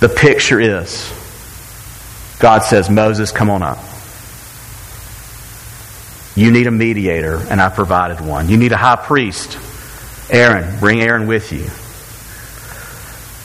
the 0.00 0.08
picture 0.08 0.60
is 0.60 1.12
God 2.40 2.64
says, 2.64 2.90
Moses, 2.90 3.30
come 3.30 3.48
on 3.48 3.62
up. 3.62 3.78
You 6.34 6.50
need 6.50 6.66
a 6.66 6.72
mediator, 6.72 7.36
and 7.36 7.60
I 7.60 7.68
provided 7.68 8.20
one. 8.20 8.48
You 8.48 8.56
need 8.56 8.72
a 8.72 8.76
high 8.76 8.96
priest. 8.96 9.58
Aaron, 10.28 10.80
bring 10.80 11.02
Aaron 11.02 11.28
with 11.28 11.52
you. 11.52 11.66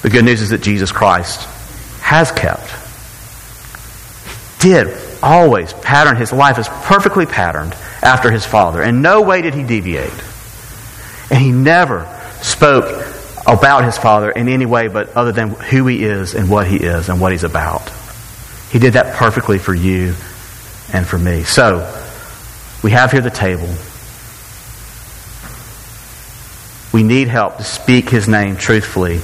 The 0.01 0.09
good 0.09 0.25
news 0.25 0.41
is 0.41 0.49
that 0.49 0.63
Jesus 0.63 0.91
Christ 0.91 1.47
has 2.07 2.31
kept, 2.31 2.71
did 4.61 4.97
always 5.21 5.73
pattern 5.73 6.15
his 6.15 6.31
life 6.31 6.57
is 6.57 6.69
perfectly 6.69 7.25
patterned 7.25 7.73
after 8.01 8.31
his 8.31 8.45
father. 8.45 8.81
In 8.81 9.01
no 9.01 9.21
way 9.23 9.41
did 9.41 9.53
he 9.53 9.63
deviate. 9.63 10.13
And 11.29 11.41
he 11.41 11.51
never 11.51 12.07
spoke 12.41 13.05
about 13.45 13.83
his 13.83 13.97
father 13.97 14.31
in 14.31 14.47
any 14.47 14.65
way 14.65 14.87
but 14.87 15.17
other 15.17 15.33
than 15.33 15.49
who 15.49 15.85
he 15.85 16.01
is 16.01 16.33
and 16.33 16.49
what 16.49 16.65
he 16.65 16.77
is 16.77 17.09
and 17.09 17.19
what 17.19 17.33
he's 17.33 17.43
about. 17.43 17.91
He 18.71 18.79
did 18.79 18.93
that 18.93 19.17
perfectly 19.17 19.59
for 19.59 19.73
you 19.73 20.15
and 20.93 21.05
for 21.05 21.17
me. 21.19 21.43
So, 21.43 21.79
we 22.83 22.91
have 22.91 23.11
here 23.11 23.19
the 23.19 23.29
table. 23.29 23.67
We 26.93 27.03
need 27.03 27.27
help 27.27 27.57
to 27.57 27.65
speak 27.65 28.09
his 28.09 28.29
name 28.29 28.55
truthfully 28.55 29.19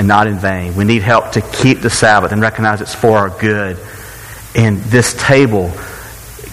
and 0.00 0.08
not 0.08 0.26
in 0.26 0.38
vain. 0.38 0.74
We 0.76 0.84
need 0.84 1.02
help 1.02 1.32
to 1.32 1.42
keep 1.42 1.82
the 1.82 1.90
Sabbath 1.90 2.32
and 2.32 2.40
recognize 2.40 2.80
it's 2.80 2.94
for 2.94 3.18
our 3.18 3.28
good. 3.28 3.78
And 4.54 4.78
this 4.84 5.12
table 5.12 5.70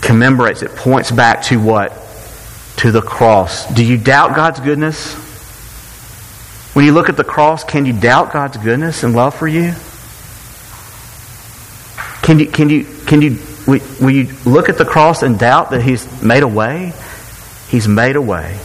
commemorates, 0.01 0.63
it 0.63 0.75
points 0.75 1.11
back 1.11 1.43
to 1.43 1.57
what? 1.57 1.93
To 2.79 2.91
the 2.91 3.01
cross. 3.01 3.65
Do 3.73 3.85
you 3.85 3.97
doubt 3.97 4.35
God's 4.35 4.59
goodness? 4.59 5.13
When 6.75 6.83
you 6.83 6.91
look 6.91 7.07
at 7.07 7.15
the 7.15 7.23
cross, 7.23 7.63
can 7.63 7.85
you 7.85 7.93
doubt 7.93 8.33
God's 8.33 8.57
goodness 8.57 9.03
and 9.03 9.15
love 9.15 9.33
for 9.33 9.47
you? 9.47 9.73
Can 12.21 12.39
you, 12.39 12.47
can 12.47 12.69
you, 12.69 12.85
can 13.05 13.21
you, 13.21 13.39
will 13.65 14.11
you 14.11 14.35
look 14.45 14.67
at 14.67 14.77
the 14.77 14.83
cross 14.83 15.23
and 15.23 15.39
doubt 15.39 15.69
that 15.69 15.81
He's 15.81 16.21
made 16.21 16.43
a 16.43 16.49
way? 16.49 16.91
He's 17.69 17.87
made 17.87 18.17
a 18.17 18.21
way. 18.21 18.59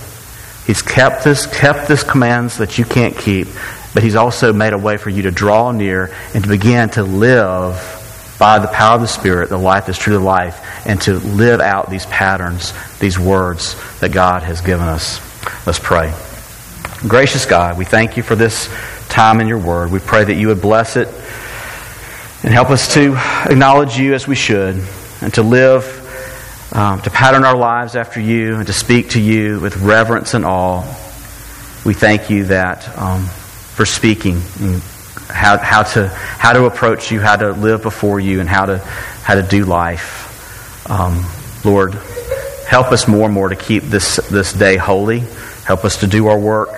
He's 0.67 0.83
kept 0.83 1.23
this, 1.23 1.47
kept 1.47 1.87
this 1.87 2.03
commands 2.03 2.59
that 2.59 2.79
you 2.79 2.85
can't 2.85 3.17
keep 3.17 3.47
but 3.95 4.03
He's 4.03 4.17
also 4.17 4.53
made 4.53 4.73
a 4.73 4.79
way 4.79 4.97
for 4.97 5.11
you 5.11 5.23
to 5.23 5.31
draw 5.31 5.73
near 5.73 6.15
and 6.35 6.43
to 6.45 6.49
begin 6.49 6.91
to 6.91 7.03
live 7.03 7.99
by 8.39 8.59
the 8.59 8.67
power 8.67 8.97
of 8.97 9.01
the 9.01 9.07
Spirit, 9.07 9.49
the 9.51 9.57
life 9.57 9.87
that's 9.87 9.99
truly 9.99 10.23
life, 10.23 10.85
and 10.85 11.01
to 11.03 11.15
live 11.15 11.61
out 11.61 11.91
these 11.91 12.07
patterns, 12.07 12.73
these 12.99 13.19
words 13.19 13.77
that 14.01 14.11
God 14.11 14.43
has 14.43 14.61
given 14.61 14.89
us. 14.89 15.21
Let's 15.65 15.79
pray. 15.79 16.13
Gracious 17.07 17.47
God, 17.47 17.79
we 17.79 17.85
thank 17.85 18.17
you 18.17 18.23
for 18.25 18.35
this 18.35 18.69
time 19.09 19.41
in 19.41 19.47
your 19.47 19.59
word. 19.59 19.93
We 19.93 20.01
pray 20.01 20.25
that 20.25 20.35
you 20.35 20.49
would 20.49 20.61
bless 20.61 20.97
it 20.97 21.07
and 22.43 22.53
help 22.53 22.71
us 22.71 22.95
to 22.95 23.15
acknowledge 23.49 23.97
you 23.97 24.15
as 24.15 24.27
we 24.27 24.35
should 24.35 24.83
and 25.21 25.35
to 25.35 25.43
live, 25.43 26.71
um, 26.73 27.01
to 27.03 27.11
pattern 27.11 27.45
our 27.45 27.57
lives 27.57 27.95
after 27.95 28.21
you 28.21 28.57
and 28.57 28.67
to 28.67 28.73
speak 28.73 29.11
to 29.11 29.21
you 29.21 29.61
with 29.61 29.77
reverence 29.77 30.35
and 30.35 30.45
awe. 30.45 30.83
We 31.85 31.95
thank 31.95 32.31
you 32.31 32.47
that. 32.47 32.99
Um, 32.99 33.29
for 33.75 33.87
speaking 33.87 34.41
how, 35.29 35.59
how, 35.59 35.83
to, 35.83 36.09
how 36.09 36.53
to 36.53 36.65
approach 36.67 37.11
you, 37.11 37.21
how 37.21 37.37
to 37.37 37.53
live 37.53 37.83
before 37.83 38.21
you, 38.21 38.41
and 38.41 38.49
how 38.49 38.67
to, 38.67 38.79
how 38.79 39.35
to 39.35 39.43
do 39.43 39.65
life. 39.65 40.89
Um, 40.91 41.25
Lord, 41.65 41.95
help 42.67 42.93
us 42.93 43.09
more 43.09 43.25
and 43.27 43.35
more 43.35 43.49
to 43.49 43.57
keep 43.57 43.85
this, 43.85 44.17
this 44.31 44.53
day 44.53 44.77
holy. 44.77 45.21
Help 45.65 45.85
us 45.85 46.01
to 46.01 46.07
do 46.07 46.29
our 46.29 46.39
work 46.39 46.71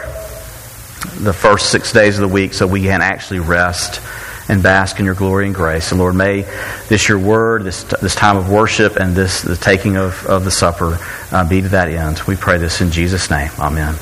the 1.16 1.32
first 1.32 1.70
six 1.70 1.92
days 1.92 2.18
of 2.18 2.22
the 2.22 2.32
week 2.32 2.54
so 2.54 2.66
we 2.66 2.82
can 2.82 3.02
actually 3.02 3.40
rest 3.40 4.00
and 4.48 4.62
bask 4.62 4.98
in 4.98 5.06
your 5.06 5.14
glory 5.14 5.46
and 5.46 5.54
grace. 5.54 5.90
And 5.90 5.98
Lord, 5.98 6.14
may 6.14 6.42
this 6.88 7.08
your 7.08 7.18
word, 7.18 7.64
this, 7.64 7.84
this 7.84 8.14
time 8.14 8.36
of 8.36 8.50
worship, 8.50 8.96
and 8.96 9.14
this 9.14 9.40
the 9.42 9.56
taking 9.56 9.96
of, 9.96 10.26
of 10.26 10.44
the 10.44 10.50
supper 10.50 10.98
uh, 11.32 11.48
be 11.48 11.62
to 11.62 11.68
that 11.70 11.88
end. 11.88 12.20
We 12.26 12.36
pray 12.36 12.58
this 12.58 12.80
in 12.80 12.90
Jesus' 12.90 13.30
name. 13.30 13.50
Amen. 13.58 13.94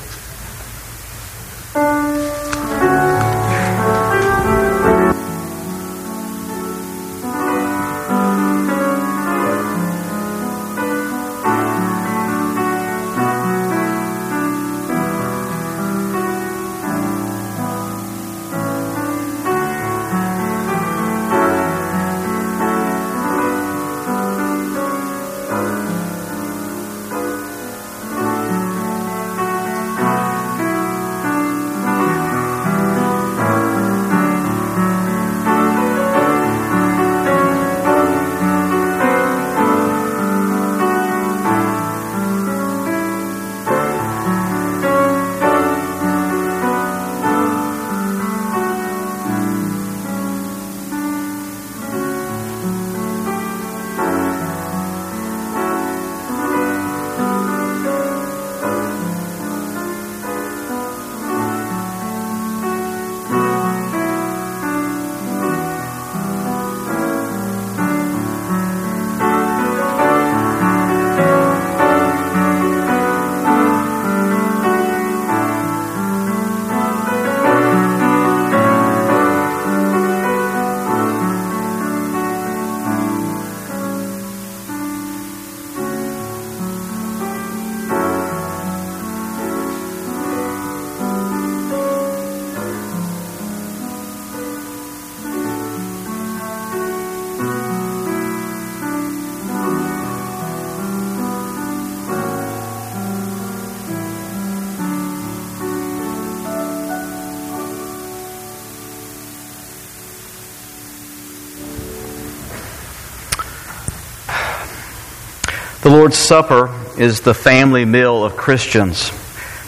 Lord's 116.03 116.17
Supper 116.17 116.69
is 116.97 117.21
the 117.21 117.33
family 117.33 117.85
meal 117.85 118.25
of 118.25 118.35
Christians. 118.35 118.97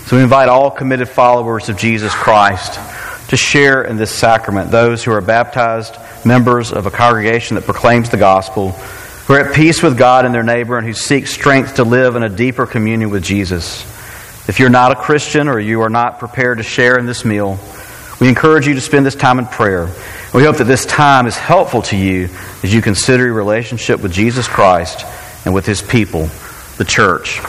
So 0.06 0.18
we 0.18 0.22
invite 0.22 0.50
all 0.50 0.70
committed 0.70 1.08
followers 1.08 1.70
of 1.70 1.78
Jesus 1.78 2.14
Christ 2.14 2.78
to 3.30 3.38
share 3.38 3.86
in 3.86 3.96
this 3.96 4.12
sacrament. 4.12 4.70
Those 4.70 5.02
who 5.02 5.14
are 5.14 5.22
baptized 5.22 5.96
members 6.26 6.74
of 6.74 6.88
a 6.88 6.92
congregation 6.92 7.56
that 7.56 7.64
proclaims 7.64 8.10
the 8.10 8.18
gospel, 8.18 8.72
who 8.72 9.34
are 9.36 9.48
at 9.48 9.56
peace 9.56 9.82
with 9.82 9.98
God 9.98 10.26
and 10.26 10.36
their 10.36 10.44
neighbor, 10.44 10.78
and 10.78 10.86
who 10.86 10.92
seek 10.92 11.26
strength 11.26 11.76
to 11.76 11.86
live 11.86 12.18
in 12.18 12.24
a 12.24 12.28
deeper 12.28 12.66
communion 12.66 13.12
with 13.12 13.24
Jesus. 13.24 13.86
If 14.50 14.60
you're 14.60 14.70
not 14.70 14.92
a 14.92 14.96
Christian 14.96 15.48
or 15.48 15.58
you 15.58 15.80
are 15.84 15.90
not 15.90 16.20
prepared 16.20 16.58
to 16.58 16.66
share 16.66 17.00
in 17.00 17.06
this 17.06 17.24
meal, 17.24 17.58
we 18.20 18.28
encourage 18.28 18.68
you 18.68 18.74
to 18.74 18.82
spend 18.82 19.06
this 19.06 19.16
time 19.16 19.40
in 19.40 19.46
prayer. 19.46 19.86
We 20.34 20.44
hope 20.44 20.58
that 20.58 20.66
this 20.66 20.86
time 20.86 21.28
is 21.28 21.38
helpful 21.38 21.82
to 21.84 21.96
you 21.96 22.28
as 22.62 22.74
you 22.74 22.82
consider 22.82 23.24
your 23.24 23.36
relationship 23.36 24.02
with 24.02 24.12
Jesus 24.12 24.50
Christ 24.50 25.06
and 25.46 25.54
with 25.54 25.66
His 25.66 25.82
people, 25.82 26.30
the 26.78 26.86
church. 26.86 27.40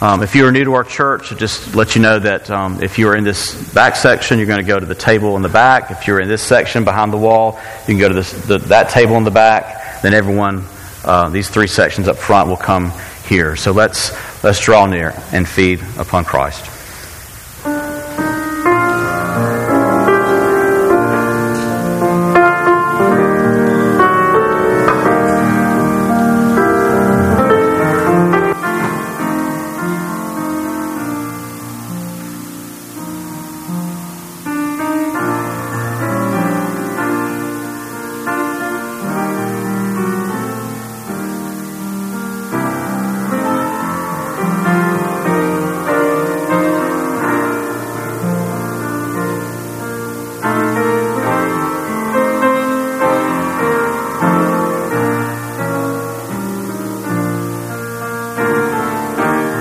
Um, 0.00 0.22
if 0.22 0.36
you 0.36 0.46
are 0.46 0.52
new 0.52 0.64
to 0.64 0.74
our 0.74 0.84
church, 0.84 1.36
just 1.36 1.74
let 1.74 1.96
you 1.96 2.02
know 2.02 2.20
that 2.20 2.48
um, 2.50 2.80
if 2.80 2.98
you 2.98 3.08
are 3.08 3.16
in 3.16 3.24
this 3.24 3.72
back 3.74 3.96
section, 3.96 4.38
you're 4.38 4.46
going 4.46 4.60
to 4.60 4.66
go 4.66 4.78
to 4.78 4.86
the 4.86 4.94
table 4.94 5.34
in 5.34 5.42
the 5.42 5.48
back. 5.48 5.90
If 5.90 6.06
you're 6.06 6.20
in 6.20 6.28
this 6.28 6.42
section 6.42 6.84
behind 6.84 7.12
the 7.12 7.16
wall, 7.16 7.58
you 7.80 7.86
can 7.86 7.98
go 7.98 8.08
to 8.08 8.14
this, 8.14 8.30
the, 8.46 8.58
that 8.58 8.90
table 8.90 9.16
in 9.16 9.24
the 9.24 9.32
back. 9.32 10.02
Then 10.02 10.14
everyone, 10.14 10.64
uh, 11.04 11.30
these 11.30 11.48
three 11.48 11.66
sections 11.66 12.06
up 12.06 12.16
front, 12.16 12.48
will 12.48 12.56
come 12.56 12.92
here. 13.26 13.56
So 13.56 13.72
let's 13.72 14.12
let's 14.44 14.60
draw 14.60 14.86
near 14.86 15.14
and 15.32 15.48
feed 15.48 15.82
upon 15.98 16.24
Christ. 16.24 16.77